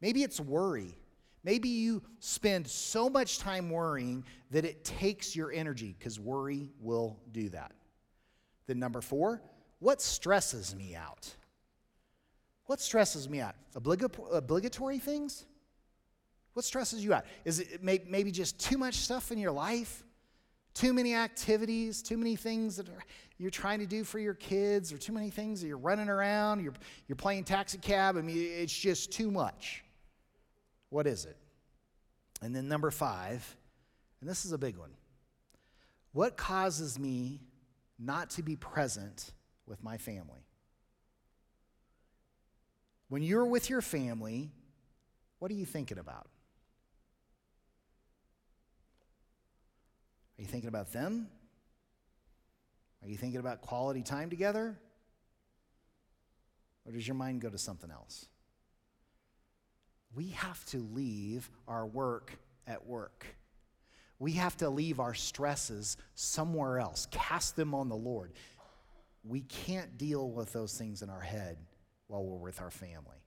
Maybe 0.00 0.22
it's 0.22 0.40
worry. 0.40 0.96
Maybe 1.44 1.68
you 1.68 2.02
spend 2.20 2.66
so 2.66 3.08
much 3.08 3.38
time 3.38 3.70
worrying 3.70 4.24
that 4.50 4.64
it 4.64 4.84
takes 4.84 5.34
your 5.34 5.52
energy, 5.52 5.94
because 5.98 6.18
worry 6.18 6.70
will 6.80 7.18
do 7.32 7.48
that. 7.50 7.72
Then, 8.66 8.78
number 8.78 9.00
four, 9.00 9.40
what 9.78 10.02
stresses 10.02 10.74
me 10.74 10.94
out? 10.94 11.34
What 12.66 12.80
stresses 12.80 13.28
me 13.28 13.40
out? 13.40 13.54
obligatory 13.74 14.98
things? 14.98 15.46
What 16.52 16.64
stresses 16.64 17.04
you 17.04 17.14
out? 17.14 17.24
Is 17.44 17.60
it 17.60 17.82
maybe 17.82 18.30
just 18.30 18.58
too 18.58 18.76
much 18.76 18.96
stuff 18.96 19.32
in 19.32 19.38
your 19.38 19.52
life? 19.52 20.04
Too 20.74 20.92
many 20.92 21.14
activities, 21.14 22.02
too 22.02 22.16
many 22.16 22.36
things 22.36 22.76
that 22.76 22.88
are, 22.88 23.04
you're 23.38 23.50
trying 23.50 23.78
to 23.78 23.86
do 23.86 24.04
for 24.04 24.18
your 24.18 24.34
kids, 24.34 24.92
or 24.92 24.98
too 24.98 25.12
many 25.12 25.30
things 25.30 25.60
that 25.60 25.66
you're 25.66 25.78
running 25.78 26.08
around, 26.08 26.62
you're, 26.62 26.74
you're 27.06 27.16
playing 27.16 27.44
taxi 27.44 27.78
cab. 27.78 28.16
I 28.16 28.22
mean, 28.22 28.36
it's 28.36 28.76
just 28.76 29.12
too 29.12 29.30
much. 29.30 29.82
What 30.90 31.06
is 31.06 31.24
it? 31.24 31.36
And 32.40 32.54
then 32.54 32.68
number 32.68 32.90
five, 32.90 33.56
and 34.20 34.28
this 34.28 34.44
is 34.44 34.52
a 34.52 34.58
big 34.58 34.76
one. 34.76 34.90
What 36.12 36.36
causes 36.36 36.98
me 36.98 37.40
not 37.98 38.30
to 38.30 38.42
be 38.42 38.56
present 38.56 39.32
with 39.66 39.82
my 39.82 39.98
family? 39.98 40.46
When 43.08 43.22
you're 43.22 43.46
with 43.46 43.70
your 43.70 43.80
family, 43.80 44.50
what 45.38 45.50
are 45.50 45.54
you 45.54 45.66
thinking 45.66 45.98
about? 45.98 46.28
Are 50.38 50.42
you 50.42 50.48
thinking 50.48 50.68
about 50.68 50.92
them? 50.92 51.28
Are 53.02 53.08
you 53.08 53.16
thinking 53.16 53.40
about 53.40 53.60
quality 53.60 54.02
time 54.02 54.30
together? 54.30 54.78
Or 56.86 56.92
does 56.92 57.06
your 57.06 57.16
mind 57.16 57.40
go 57.40 57.50
to 57.50 57.58
something 57.58 57.90
else? 57.90 58.26
We 60.14 60.28
have 60.30 60.64
to 60.66 60.78
leave 60.78 61.50
our 61.66 61.86
work 61.86 62.38
at 62.66 62.86
work. 62.86 63.26
We 64.18 64.32
have 64.32 64.56
to 64.58 64.68
leave 64.68 64.98
our 64.98 65.14
stresses 65.14 65.96
somewhere 66.14 66.80
else, 66.80 67.06
cast 67.10 67.56
them 67.56 67.74
on 67.74 67.88
the 67.88 67.96
Lord. 67.96 68.32
We 69.24 69.42
can't 69.42 69.96
deal 69.96 70.30
with 70.30 70.52
those 70.52 70.76
things 70.76 71.02
in 71.02 71.10
our 71.10 71.20
head 71.20 71.56
while 72.08 72.24
we're 72.24 72.38
with 72.38 72.60
our 72.60 72.70
family. 72.70 73.22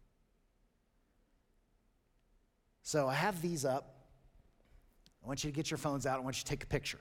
So 2.83 3.07
I 3.07 3.13
have 3.13 3.41
these 3.41 3.63
up. 3.63 3.95
I 5.23 5.27
want 5.27 5.43
you 5.43 5.51
to 5.51 5.55
get 5.55 5.69
your 5.69 5.77
phones 5.77 6.05
out. 6.05 6.17
I 6.17 6.23
want 6.23 6.37
you 6.37 6.43
to 6.43 6.49
take 6.49 6.63
a 6.63 6.67
picture. 6.67 6.99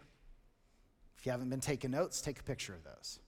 If 1.19 1.27
you 1.27 1.33
haven't 1.33 1.49
been 1.49 1.61
taking 1.61 1.90
notes, 1.90 2.21
take 2.21 2.38
a 2.38 2.43
picture 2.43 2.75
of 2.75 2.85
those. 2.85 3.19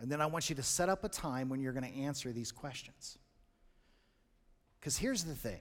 And 0.00 0.10
then 0.10 0.20
I 0.20 0.26
want 0.26 0.48
you 0.48 0.56
to 0.56 0.62
set 0.62 0.88
up 0.88 1.04
a 1.04 1.08
time 1.08 1.48
when 1.48 1.60
you're 1.60 1.72
going 1.72 1.90
to 1.90 1.98
answer 2.00 2.32
these 2.32 2.52
questions. 2.52 3.18
Because 4.78 4.96
here's 4.96 5.24
the 5.24 5.34
thing 5.34 5.60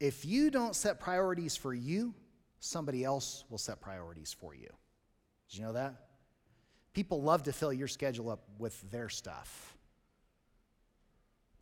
if 0.00 0.24
you 0.24 0.50
don't 0.50 0.74
set 0.74 1.00
priorities 1.00 1.56
for 1.56 1.72
you, 1.72 2.14
somebody 2.60 3.04
else 3.04 3.44
will 3.48 3.58
set 3.58 3.80
priorities 3.80 4.34
for 4.38 4.54
you. 4.54 4.68
Did 5.48 5.58
you 5.58 5.64
know 5.64 5.72
that? 5.74 5.94
People 6.92 7.22
love 7.22 7.44
to 7.44 7.52
fill 7.52 7.72
your 7.72 7.88
schedule 7.88 8.30
up 8.30 8.42
with 8.58 8.90
their 8.90 9.08
stuff. 9.08 9.76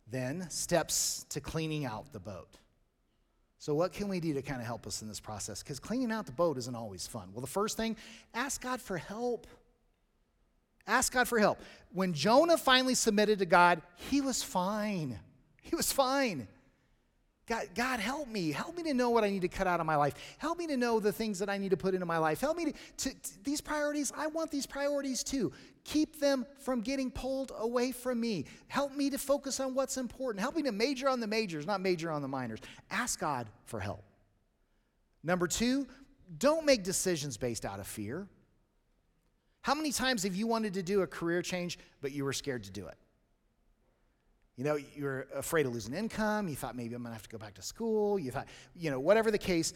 Then, 0.07 0.49
steps 0.49 1.25
to 1.29 1.39
cleaning 1.39 1.85
out 1.85 2.11
the 2.11 2.19
boat. 2.19 2.57
So, 3.59 3.75
what 3.75 3.93
can 3.93 4.09
we 4.09 4.19
do 4.19 4.33
to 4.33 4.41
kind 4.41 4.59
of 4.59 4.65
help 4.65 4.87
us 4.87 5.01
in 5.01 5.07
this 5.07 5.19
process? 5.19 5.61
Because 5.61 5.79
cleaning 5.79 6.11
out 6.11 6.25
the 6.25 6.31
boat 6.31 6.57
isn't 6.57 6.75
always 6.75 7.07
fun. 7.07 7.29
Well, 7.31 7.41
the 7.41 7.47
first 7.47 7.77
thing, 7.77 7.95
ask 8.33 8.59
God 8.59 8.81
for 8.81 8.97
help. 8.97 9.47
Ask 10.91 11.13
God 11.13 11.25
for 11.25 11.39
help. 11.39 11.59
When 11.93 12.13
Jonah 12.13 12.57
finally 12.57 12.95
submitted 12.95 13.39
to 13.39 13.45
God, 13.45 13.81
he 13.95 14.19
was 14.19 14.43
fine. 14.43 15.17
He 15.61 15.73
was 15.73 15.89
fine. 15.89 16.49
God, 17.47 17.67
God, 17.75 17.99
help 18.01 18.27
me. 18.27 18.51
Help 18.51 18.75
me 18.75 18.83
to 18.83 18.93
know 18.93 19.09
what 19.09 19.23
I 19.23 19.29
need 19.29 19.41
to 19.43 19.47
cut 19.47 19.67
out 19.67 19.79
of 19.79 19.85
my 19.85 19.95
life. 19.95 20.15
Help 20.37 20.57
me 20.57 20.67
to 20.67 20.75
know 20.75 20.99
the 20.99 21.13
things 21.13 21.39
that 21.39 21.49
I 21.49 21.57
need 21.57 21.69
to 21.69 21.77
put 21.77 21.93
into 21.93 22.05
my 22.05 22.17
life. 22.17 22.41
Help 22.41 22.57
me 22.57 22.65
to, 22.65 22.73
to, 22.97 23.09
to, 23.09 23.43
these 23.43 23.61
priorities. 23.61 24.11
I 24.17 24.27
want 24.27 24.51
these 24.51 24.65
priorities 24.65 25.23
too. 25.23 25.53
Keep 25.85 26.19
them 26.19 26.45
from 26.59 26.81
getting 26.81 27.09
pulled 27.09 27.53
away 27.57 27.93
from 27.93 28.19
me. 28.19 28.45
Help 28.67 28.93
me 28.93 29.09
to 29.11 29.17
focus 29.17 29.61
on 29.61 29.73
what's 29.73 29.95
important. 29.95 30.41
Help 30.41 30.57
me 30.57 30.63
to 30.63 30.73
major 30.73 31.07
on 31.07 31.21
the 31.21 31.27
majors, 31.27 31.65
not 31.65 31.79
major 31.79 32.11
on 32.11 32.21
the 32.21 32.27
minors. 32.27 32.59
Ask 32.89 33.17
God 33.17 33.49
for 33.63 33.79
help. 33.79 34.03
Number 35.23 35.47
two, 35.47 35.87
don't 36.37 36.65
make 36.65 36.83
decisions 36.83 37.37
based 37.37 37.65
out 37.65 37.79
of 37.79 37.87
fear. 37.87 38.27
How 39.61 39.75
many 39.75 39.91
times 39.91 40.23
have 40.23 40.35
you 40.35 40.47
wanted 40.47 40.73
to 40.73 40.83
do 40.83 41.01
a 41.01 41.07
career 41.07 41.41
change, 41.41 41.77
but 42.01 42.11
you 42.11 42.25
were 42.25 42.33
scared 42.33 42.63
to 42.63 42.71
do 42.71 42.87
it? 42.87 42.97
You 44.57 44.63
know, 44.63 44.75
you 44.75 45.03
were 45.05 45.27
afraid 45.35 45.65
of 45.65 45.73
losing 45.73 45.93
income. 45.93 46.47
You 46.47 46.55
thought 46.55 46.75
maybe 46.75 46.95
I'm 46.95 47.01
going 47.01 47.11
to 47.11 47.15
have 47.15 47.23
to 47.23 47.29
go 47.29 47.37
back 47.37 47.55
to 47.55 47.61
school. 47.61 48.19
You 48.19 48.31
thought, 48.31 48.47
you 48.75 48.91
know, 48.91 48.99
whatever 48.99 49.31
the 49.31 49.37
case, 49.37 49.73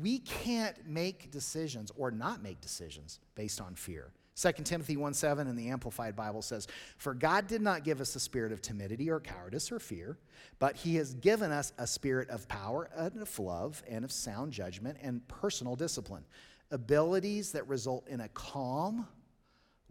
we 0.00 0.18
can't 0.18 0.76
make 0.86 1.30
decisions 1.30 1.90
or 1.96 2.10
not 2.10 2.42
make 2.42 2.60
decisions 2.60 3.20
based 3.34 3.60
on 3.60 3.74
fear. 3.74 4.12
2 4.40 4.52
Timothy 4.62 4.96
1 4.96 5.14
7 5.14 5.48
in 5.48 5.56
the 5.56 5.68
Amplified 5.68 6.14
Bible 6.14 6.42
says, 6.42 6.68
For 6.96 7.12
God 7.12 7.48
did 7.48 7.60
not 7.60 7.82
give 7.82 8.00
us 8.00 8.14
a 8.14 8.20
spirit 8.20 8.52
of 8.52 8.62
timidity 8.62 9.10
or 9.10 9.18
cowardice 9.18 9.72
or 9.72 9.80
fear, 9.80 10.16
but 10.60 10.76
He 10.76 10.94
has 10.96 11.14
given 11.14 11.50
us 11.50 11.72
a 11.76 11.86
spirit 11.86 12.30
of 12.30 12.46
power 12.46 12.88
and 12.96 13.20
of 13.20 13.38
love 13.38 13.82
and 13.88 14.04
of 14.04 14.12
sound 14.12 14.52
judgment 14.52 14.98
and 15.02 15.26
personal 15.26 15.74
discipline, 15.74 16.24
abilities 16.70 17.52
that 17.52 17.66
result 17.68 18.08
in 18.08 18.20
a 18.20 18.28
calm, 18.28 19.06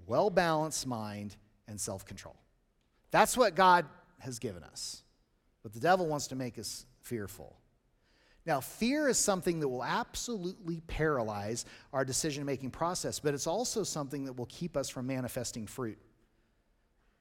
well 0.06 0.30
balanced 0.30 0.88
mind 0.88 1.36
and 1.68 1.80
self 1.80 2.06
control. 2.06 2.36
That's 3.12 3.38
what 3.38 3.56
God 3.56 3.86
has 4.20 4.40
given 4.40 4.64
us. 4.64 5.04
But 5.64 5.74
the 5.74 5.80
devil 5.80 6.08
wants 6.08 6.28
to 6.28 6.36
make 6.36 6.58
us 6.58 6.86
fearful. 7.02 7.58
Now, 8.46 8.62
fear 8.62 9.10
is 9.10 9.18
something 9.18 9.60
that 9.60 9.68
will 9.68 9.84
absolutely 9.84 10.80
paralyze 10.88 11.66
our 11.92 12.06
decision 12.06 12.46
making 12.46 12.72
process, 12.72 13.20
but 13.20 13.34
it's 13.34 13.48
also 13.48 13.84
something 13.84 14.24
that 14.24 14.34
will 14.34 14.46
keep 14.46 14.78
us 14.78 14.88
from 14.88 15.08
manifesting 15.08 15.68
fruit. 15.68 15.98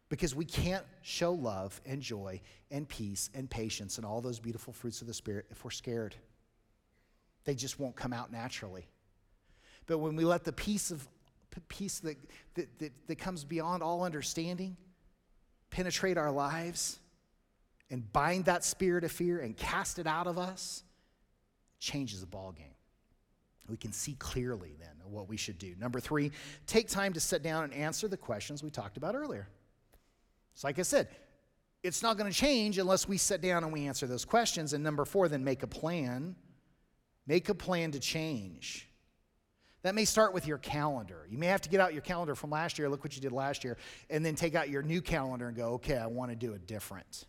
Because 0.08 0.36
we 0.36 0.44
can't 0.44 0.84
show 1.02 1.32
love 1.32 1.80
and 1.84 2.00
joy 2.00 2.40
and 2.70 2.88
peace 2.88 3.28
and 3.34 3.50
patience 3.50 3.96
and 3.96 4.06
all 4.06 4.20
those 4.20 4.38
beautiful 4.38 4.72
fruits 4.72 5.00
of 5.00 5.08
the 5.08 5.14
Spirit 5.14 5.46
if 5.50 5.64
we're 5.64 5.72
scared. 5.72 6.14
They 7.44 7.56
just 7.56 7.80
won't 7.80 7.96
come 7.96 8.12
out 8.12 8.30
naturally. 8.30 8.86
But 9.86 9.98
when 9.98 10.16
we 10.16 10.24
let 10.24 10.44
the 10.44 10.52
peace 10.52 10.90
of 10.90 11.06
peace 11.68 12.00
that, 12.00 12.16
that, 12.54 12.78
that, 12.78 12.92
that 13.06 13.16
comes 13.16 13.44
beyond 13.44 13.82
all 13.82 14.04
understanding 14.04 14.76
penetrate 15.70 16.16
our 16.18 16.30
lives 16.30 16.98
and 17.90 18.12
bind 18.12 18.44
that 18.46 18.64
spirit 18.64 19.04
of 19.04 19.12
fear 19.12 19.38
and 19.38 19.56
cast 19.56 19.98
it 19.98 20.06
out 20.06 20.26
of 20.26 20.38
us, 20.38 20.82
changes 21.78 22.20
the 22.20 22.26
ball 22.26 22.52
game. 22.52 22.66
We 23.68 23.76
can 23.76 23.92
see 23.92 24.14
clearly 24.18 24.76
then 24.78 24.88
what 25.04 25.28
we 25.28 25.36
should 25.36 25.58
do. 25.58 25.74
Number 25.78 26.00
three, 26.00 26.32
take 26.66 26.88
time 26.88 27.12
to 27.14 27.20
sit 27.20 27.42
down 27.42 27.64
and 27.64 27.74
answer 27.74 28.08
the 28.08 28.16
questions 28.16 28.62
we 28.62 28.70
talked 28.70 28.96
about 28.96 29.14
earlier. 29.14 29.48
So, 30.54 30.68
like 30.68 30.78
I 30.78 30.82
said, 30.82 31.08
it's 31.82 32.02
not 32.02 32.16
going 32.16 32.30
to 32.30 32.36
change 32.36 32.78
unless 32.78 33.06
we 33.06 33.18
sit 33.18 33.40
down 33.40 33.62
and 33.64 33.72
we 33.72 33.86
answer 33.86 34.06
those 34.06 34.24
questions. 34.24 34.72
And 34.72 34.82
number 34.82 35.04
four, 35.04 35.28
then 35.28 35.44
make 35.44 35.62
a 35.62 35.66
plan. 35.66 36.36
Make 37.26 37.48
a 37.48 37.54
plan 37.54 37.92
to 37.92 38.00
change. 38.00 38.88
That 39.86 39.94
may 39.94 40.04
start 40.04 40.34
with 40.34 40.48
your 40.48 40.58
calendar. 40.58 41.28
You 41.30 41.38
may 41.38 41.46
have 41.46 41.60
to 41.60 41.68
get 41.68 41.80
out 41.80 41.92
your 41.92 42.02
calendar 42.02 42.34
from 42.34 42.50
last 42.50 42.76
year, 42.76 42.88
look 42.88 43.04
what 43.04 43.14
you 43.14 43.22
did 43.22 43.30
last 43.30 43.62
year, 43.62 43.76
and 44.10 44.26
then 44.26 44.34
take 44.34 44.56
out 44.56 44.68
your 44.68 44.82
new 44.82 45.00
calendar 45.00 45.46
and 45.46 45.56
go, 45.56 45.74
okay, 45.74 45.96
I 45.96 46.08
want 46.08 46.32
to 46.32 46.36
do 46.36 46.54
it 46.54 46.66
different. 46.66 47.24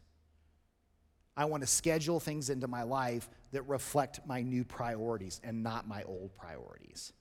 I 1.36 1.46
want 1.46 1.62
to 1.62 1.68
schedule 1.68 2.20
things 2.20 2.50
into 2.50 2.68
my 2.68 2.82
life 2.82 3.30
that 3.52 3.62
reflect 3.68 4.22
my 4.26 4.42
new 4.42 4.66
priorities 4.66 5.40
and 5.44 5.62
not 5.62 5.88
my 5.88 6.02
old 6.02 6.34
priorities. 6.34 7.14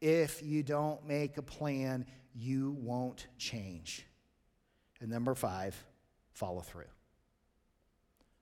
If 0.00 0.42
you 0.42 0.64
don't 0.64 1.06
make 1.06 1.38
a 1.38 1.42
plan, 1.42 2.04
you 2.34 2.76
won't 2.80 3.28
change. 3.38 4.04
And 5.00 5.08
number 5.08 5.36
five, 5.36 5.80
follow 6.32 6.62
through. 6.62 6.90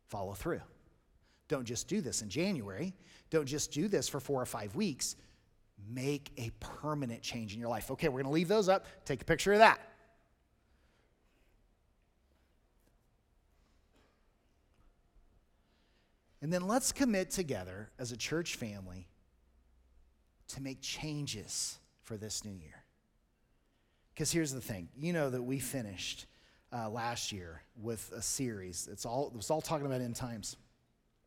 Follow 0.06 0.32
through. 0.32 0.62
Don't 1.48 1.66
just 1.66 1.86
do 1.86 2.00
this 2.00 2.22
in 2.22 2.30
January. 2.30 2.94
Don't 3.28 3.44
just 3.44 3.72
do 3.72 3.88
this 3.88 4.08
for 4.08 4.20
four 4.20 4.40
or 4.40 4.46
five 4.46 4.74
weeks. 4.74 5.16
Make 5.88 6.32
a 6.36 6.50
permanent 6.60 7.22
change 7.22 7.54
in 7.54 7.60
your 7.60 7.68
life. 7.68 7.90
Okay, 7.90 8.08
we're 8.08 8.22
going 8.22 8.24
to 8.24 8.30
leave 8.30 8.48
those 8.48 8.68
up. 8.68 8.86
Take 9.04 9.22
a 9.22 9.24
picture 9.24 9.52
of 9.52 9.58
that. 9.58 9.80
And 16.40 16.52
then 16.52 16.66
let's 16.66 16.92
commit 16.92 17.30
together 17.30 17.90
as 17.98 18.12
a 18.12 18.18
church 18.18 18.56
family 18.56 19.08
to 20.48 20.62
make 20.62 20.82
changes 20.82 21.78
for 22.02 22.18
this 22.18 22.44
new 22.44 22.52
year. 22.52 22.84
Because 24.12 24.30
here's 24.30 24.52
the 24.52 24.60
thing 24.60 24.88
you 24.96 25.12
know 25.12 25.30
that 25.30 25.42
we 25.42 25.58
finished 25.58 26.26
uh, 26.70 26.90
last 26.90 27.32
year 27.32 27.62
with 27.80 28.12
a 28.14 28.20
series. 28.20 28.88
It's 28.92 29.06
all, 29.06 29.28
it 29.28 29.36
was 29.36 29.50
all 29.50 29.62
talking 29.62 29.86
about 29.86 30.00
end 30.00 30.16
times. 30.16 30.56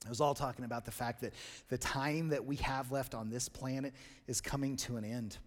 It 0.05 0.09
was 0.09 0.21
all 0.21 0.35
talking 0.35 0.65
about 0.65 0.85
the 0.85 0.91
fact 0.91 1.21
that 1.21 1.33
the 1.69 1.77
time 1.77 2.29
that 2.29 2.45
we 2.45 2.55
have 2.57 2.91
left 2.91 3.13
on 3.13 3.29
this 3.29 3.49
planet 3.49 3.93
is 4.27 4.41
coming 4.41 4.75
to 4.77 4.97
an 4.97 5.03
end. 5.03 5.37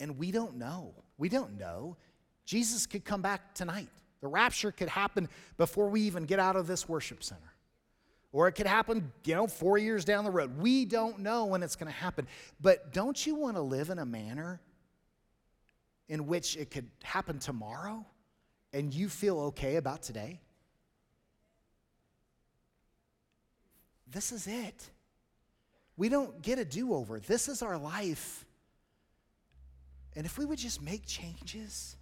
And 0.00 0.18
we 0.18 0.30
don't 0.30 0.56
know. 0.56 0.94
We 1.18 1.28
don't 1.28 1.58
know. 1.58 1.96
Jesus 2.44 2.86
could 2.86 3.04
come 3.04 3.22
back 3.22 3.54
tonight. 3.54 3.88
The 4.20 4.28
rapture 4.28 4.70
could 4.70 4.88
happen 4.88 5.28
before 5.56 5.88
we 5.88 6.02
even 6.02 6.24
get 6.24 6.38
out 6.38 6.56
of 6.56 6.66
this 6.66 6.88
worship 6.88 7.22
center 7.22 7.54
or 8.34 8.48
it 8.48 8.52
could 8.52 8.66
happen, 8.66 9.12
you 9.24 9.32
know, 9.36 9.46
four 9.46 9.78
years 9.78 10.04
down 10.04 10.24
the 10.24 10.30
road. 10.30 10.58
We 10.58 10.84
don't 10.84 11.20
know 11.20 11.44
when 11.44 11.62
it's 11.62 11.76
going 11.76 11.90
to 11.90 11.96
happen. 11.96 12.26
But 12.60 12.92
don't 12.92 13.24
you 13.24 13.36
want 13.36 13.54
to 13.56 13.62
live 13.62 13.90
in 13.90 14.00
a 14.00 14.04
manner 14.04 14.60
in 16.08 16.26
which 16.26 16.56
it 16.56 16.72
could 16.72 16.90
happen 17.04 17.38
tomorrow 17.38 18.04
and 18.72 18.92
you 18.92 19.08
feel 19.08 19.38
okay 19.38 19.76
about 19.76 20.02
today? 20.02 20.40
This 24.14 24.32
is 24.32 24.46
it. 24.46 24.90
We 25.96 26.08
don't 26.08 26.40
get 26.40 26.58
a 26.58 26.64
do 26.64 26.94
over. 26.94 27.20
This 27.20 27.48
is 27.48 27.62
our 27.62 27.76
life. 27.76 28.46
And 30.16 30.24
if 30.24 30.38
we 30.38 30.46
would 30.46 30.58
just 30.58 30.80
make 30.80 31.04
changes 31.06 31.96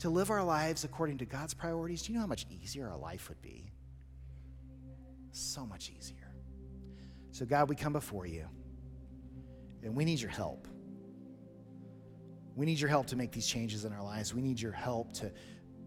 to 0.00 0.10
live 0.10 0.30
our 0.30 0.42
lives 0.42 0.82
according 0.82 1.18
to 1.18 1.26
God's 1.26 1.54
priorities, 1.54 2.02
do 2.02 2.12
you 2.12 2.18
know 2.18 2.22
how 2.22 2.26
much 2.26 2.46
easier 2.50 2.88
our 2.88 2.96
life 2.96 3.28
would 3.28 3.40
be? 3.40 3.70
so 5.36 5.66
much 5.66 5.90
easier. 5.96 6.32
So, 7.32 7.44
God, 7.44 7.68
we 7.68 7.74
come 7.74 7.92
before 7.92 8.26
you, 8.26 8.46
and 9.82 9.94
we 9.94 10.04
need 10.04 10.20
your 10.20 10.30
help. 10.30 10.68
We 12.54 12.66
need 12.66 12.78
your 12.78 12.88
help 12.88 13.06
to 13.08 13.16
make 13.16 13.32
these 13.32 13.46
changes 13.46 13.84
in 13.84 13.92
our 13.92 14.02
lives. 14.02 14.32
We 14.32 14.40
need 14.40 14.60
your 14.60 14.72
help 14.72 15.12
to 15.14 15.32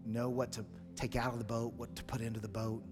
know 0.04 0.28
what 0.28 0.52
to 0.52 0.64
take 0.94 1.16
out 1.16 1.32
of 1.32 1.38
the 1.38 1.44
boat, 1.44 1.72
what 1.76 1.96
to 1.96 2.04
put 2.04 2.20
into 2.20 2.40
the 2.40 2.48
boat. 2.48 2.82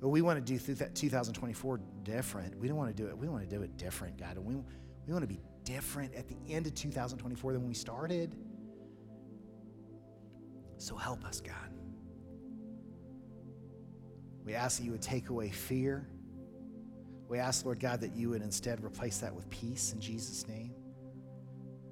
But 0.00 0.08
we 0.08 0.22
want 0.22 0.44
to 0.44 0.58
do 0.58 0.58
that 0.74 0.94
2024 0.94 1.80
different. 2.04 2.58
We 2.58 2.68
don't 2.68 2.76
want 2.76 2.94
to 2.96 3.02
do 3.02 3.08
it. 3.08 3.16
We 3.16 3.28
want 3.28 3.48
to 3.48 3.56
do 3.56 3.62
it 3.62 3.76
different, 3.76 4.16
God. 4.18 4.36
And 4.36 4.44
we, 4.44 4.54
we 4.54 5.12
want 5.12 5.22
to 5.22 5.28
be 5.28 5.40
different 5.64 6.14
at 6.14 6.28
the 6.28 6.36
end 6.48 6.66
of 6.66 6.74
2024 6.74 7.52
than 7.52 7.62
when 7.62 7.68
we 7.68 7.74
started. 7.74 8.34
So 10.76 10.96
help 10.96 11.24
us, 11.24 11.40
God. 11.40 11.54
We 14.44 14.54
ask 14.54 14.78
that 14.78 14.84
you 14.84 14.92
would 14.92 15.02
take 15.02 15.30
away 15.30 15.50
fear. 15.50 16.08
We 17.28 17.38
ask, 17.38 17.64
Lord 17.64 17.80
God, 17.80 18.00
that 18.00 18.14
you 18.14 18.30
would 18.30 18.40
instead 18.40 18.82
replace 18.82 19.18
that 19.18 19.34
with 19.34 19.50
peace 19.50 19.92
in 19.92 20.00
Jesus' 20.00 20.46
name. 20.48 20.72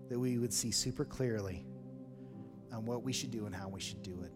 That 0.08 0.18
we 0.18 0.38
would 0.38 0.52
see 0.52 0.70
super 0.70 1.04
clearly 1.04 1.66
on 2.72 2.86
what 2.86 3.02
we 3.02 3.12
should 3.12 3.32
do 3.32 3.46
and 3.46 3.54
how 3.54 3.68
we 3.68 3.80
should 3.80 4.02
do 4.02 4.22
it 4.22 4.32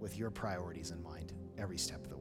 with 0.00 0.18
your 0.18 0.30
priorities 0.30 0.90
in 0.90 1.02
mind 1.02 1.32
every 1.56 1.78
step 1.78 2.02
of 2.04 2.10
the 2.10 2.16
way. 2.16 2.19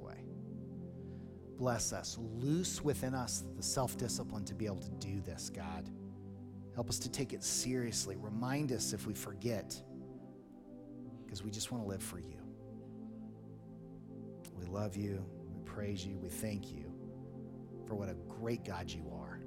Bless 1.60 1.92
us. 1.92 2.18
Loose 2.38 2.82
within 2.82 3.14
us 3.14 3.44
the 3.58 3.62
self 3.62 3.98
discipline 3.98 4.46
to 4.46 4.56
be 4.56 4.66
able 4.66 4.78
to 4.78 4.92
do 4.92 5.20
this, 5.20 5.52
God. 5.54 5.90
Help 6.74 6.90
us 6.90 6.98
to 7.00 7.12
take 7.12 7.34
it 7.34 7.44
seriously. 7.44 8.16
Remind 8.16 8.72
us 8.72 8.94
if 8.94 9.06
we 9.06 9.14
forget, 9.14 9.80
because 11.26 11.44
we 11.44 11.52
just 11.52 11.70
want 11.70 11.84
to 11.84 11.90
live 11.90 12.02
for 12.02 12.18
you. 12.18 12.38
We 14.58 14.66
love 14.68 14.96
you. 14.96 15.26
We 15.54 15.60
praise 15.66 16.06
you. 16.06 16.18
We 16.18 16.30
thank 16.30 16.72
you 16.72 16.86
for 17.86 17.96
what 17.96 18.08
a 18.08 18.16
great 18.40 18.64
God 18.64 18.90
you 18.90 19.12
are. 19.14 19.42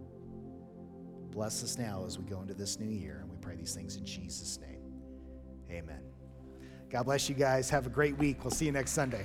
Bless 1.31 1.65
us 1.65 1.79
now 1.79 2.05
as 2.07 2.19
we 2.19 2.27
go 2.27 2.43
into 2.43 2.53
this 2.53 2.79
new 2.79 2.91
year, 2.91 3.21
and 3.23 3.31
we 3.31 3.39
pray 3.39 3.57
these 3.57 3.75
things 3.75 3.97
in 3.97 4.05
Jesus' 4.05 4.59
name. 4.61 4.83
Amen. 5.71 6.03
God 6.91 7.05
bless 7.05 7.31
you 7.31 7.35
guys. 7.35 7.71
Have 7.71 7.87
a 7.87 7.91
great 7.91 8.19
week. 8.19 8.45
We'll 8.45 8.51
see 8.51 8.67
you 8.67 8.73
next 8.73 8.91
Sunday. 8.91 9.25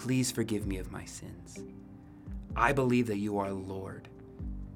Please 0.00 0.32
forgive 0.32 0.66
me 0.66 0.78
of 0.78 0.90
my 0.90 1.04
sins. 1.04 1.60
I 2.56 2.72
believe 2.72 3.06
that 3.06 3.18
you 3.18 3.38
are 3.38 3.52
Lord, 3.52 4.08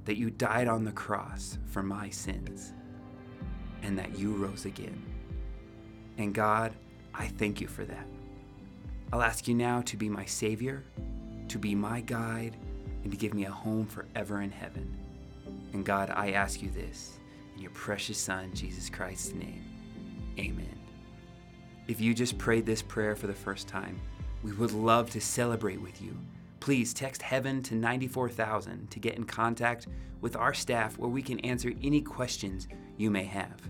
that 0.04 0.16
you 0.16 0.30
died 0.30 0.68
on 0.68 0.84
the 0.84 0.92
cross 0.92 1.58
for 1.66 1.82
my 1.82 2.10
sins, 2.10 2.72
and 3.82 3.98
that 3.98 4.16
you 4.18 4.34
rose 4.34 4.66
again. 4.66 5.02
And 6.16 6.32
God, 6.32 6.74
I 7.12 7.26
thank 7.26 7.60
you 7.60 7.66
for 7.66 7.84
that. 7.86 8.06
I'll 9.12 9.22
ask 9.22 9.48
you 9.48 9.54
now 9.54 9.80
to 9.82 9.96
be 9.96 10.08
my 10.08 10.24
Savior, 10.24 10.84
to 11.48 11.58
be 11.58 11.74
my 11.74 12.02
guide, 12.02 12.56
and 13.02 13.10
to 13.10 13.16
give 13.16 13.34
me 13.34 13.46
a 13.46 13.50
home 13.50 13.86
forever 13.86 14.42
in 14.42 14.50
heaven. 14.50 14.96
And 15.72 15.84
God, 15.84 16.10
I 16.10 16.32
ask 16.32 16.62
you 16.62 16.70
this 16.70 17.18
in 17.56 17.62
your 17.62 17.72
precious 17.72 18.18
Son, 18.18 18.52
Jesus 18.54 18.88
Christ's 18.88 19.32
name. 19.32 19.64
Amen. 20.38 20.78
If 21.88 22.00
you 22.00 22.14
just 22.14 22.38
prayed 22.38 22.66
this 22.66 22.82
prayer 22.82 23.16
for 23.16 23.26
the 23.26 23.34
first 23.34 23.66
time, 23.66 24.00
we 24.47 24.53
would 24.53 24.70
love 24.70 25.11
to 25.11 25.20
celebrate 25.20 25.80
with 25.80 26.01
you. 26.01 26.16
Please 26.61 26.94
text 26.94 27.20
Heaven 27.20 27.64
to 27.64 27.74
94000 27.74 28.88
to 28.92 29.01
get 29.01 29.16
in 29.16 29.24
contact 29.24 29.88
with 30.20 30.36
our 30.36 30.55
staff 30.55 30.97
where 30.99 31.11
we 31.11 31.20
can 31.20 31.40
answer 31.40 31.72
any 31.82 32.01
questions 32.01 32.68
you 32.97 33.11
may 33.11 33.24
have. 33.24 33.61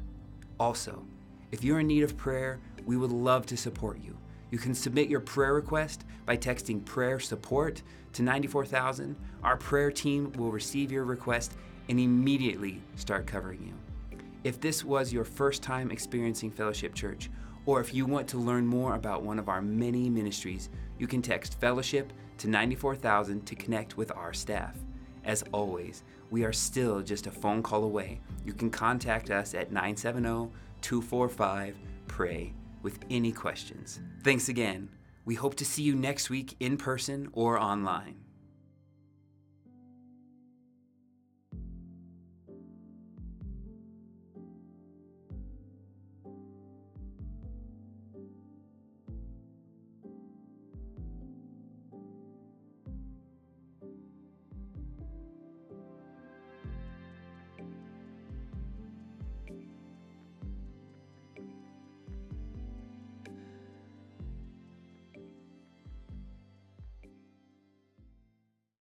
Also, 0.61 1.03
if 1.51 1.64
you're 1.64 1.81
in 1.81 1.87
need 1.87 2.03
of 2.03 2.18
prayer, 2.18 2.61
we 2.85 2.99
would 2.99 3.11
love 3.11 3.47
to 3.47 3.57
support 3.57 3.99
you. 4.03 4.18
You 4.51 4.59
can 4.59 4.74
submit 4.74 5.09
your 5.09 5.20
prayer 5.20 5.55
request 5.55 6.05
by 6.27 6.37
texting 6.37 6.85
prayer 6.85 7.20
support 7.20 7.81
to 8.12 8.22
94000. 8.22 9.16
Our 9.43 9.57
prayer 9.57 9.91
team 9.91 10.31
will 10.33 10.51
receive 10.51 10.93
your 10.93 11.05
request 11.05 11.57
and 11.89 11.99
immediately 11.99 12.83
start 12.97 13.27
covering 13.27 13.62
you. 13.62 14.18
If 14.45 14.61
this 14.61 14.85
was 14.85 15.11
your 15.11 15.24
first 15.24 15.62
time 15.62 15.91
experiencing 15.91 16.51
Fellowship 16.51 16.95
Church, 16.95 17.31
or 17.67 17.81
if 17.81 17.93
you 17.93 18.07
want 18.07 18.29
to 18.29 18.39
learn 18.39 18.67
more 18.67 18.95
about 18.95 19.23
one 19.23 19.39
of 19.39 19.49
our 19.49 19.61
many 19.61 20.09
ministries, 20.09 20.71
you 20.99 21.07
can 21.07 21.21
text 21.21 21.61
Fellowship 21.61 22.12
to 22.39 22.49
94000 22.49 23.45
to 23.45 23.55
connect 23.55 23.97
with 23.97 24.11
our 24.12 24.33
staff. 24.33 24.77
As 25.25 25.43
always, 25.53 26.05
we 26.31 26.45
are 26.45 26.53
still 26.53 27.03
just 27.03 27.27
a 27.27 27.31
phone 27.31 27.62
call 27.62 27.85
away. 27.85 28.21
You 28.45 28.53
can 28.53 28.71
contact 28.71 29.31
us 29.31 29.55
at 29.55 29.73
970 29.73 30.51
245 30.81 31.77
PRAY 32.07 32.53
with 32.83 33.01
any 33.11 33.33
questions. 33.33 34.01
Thanks 34.23 34.49
again. 34.49 34.89
We 35.25 35.35
hope 35.35 35.57
to 35.57 35.64
see 35.64 35.83
you 35.83 35.97
next 35.97 36.31
week 36.31 36.55
in 36.61 36.77
person 36.77 37.29
or 37.33 37.59
online. 37.59 38.26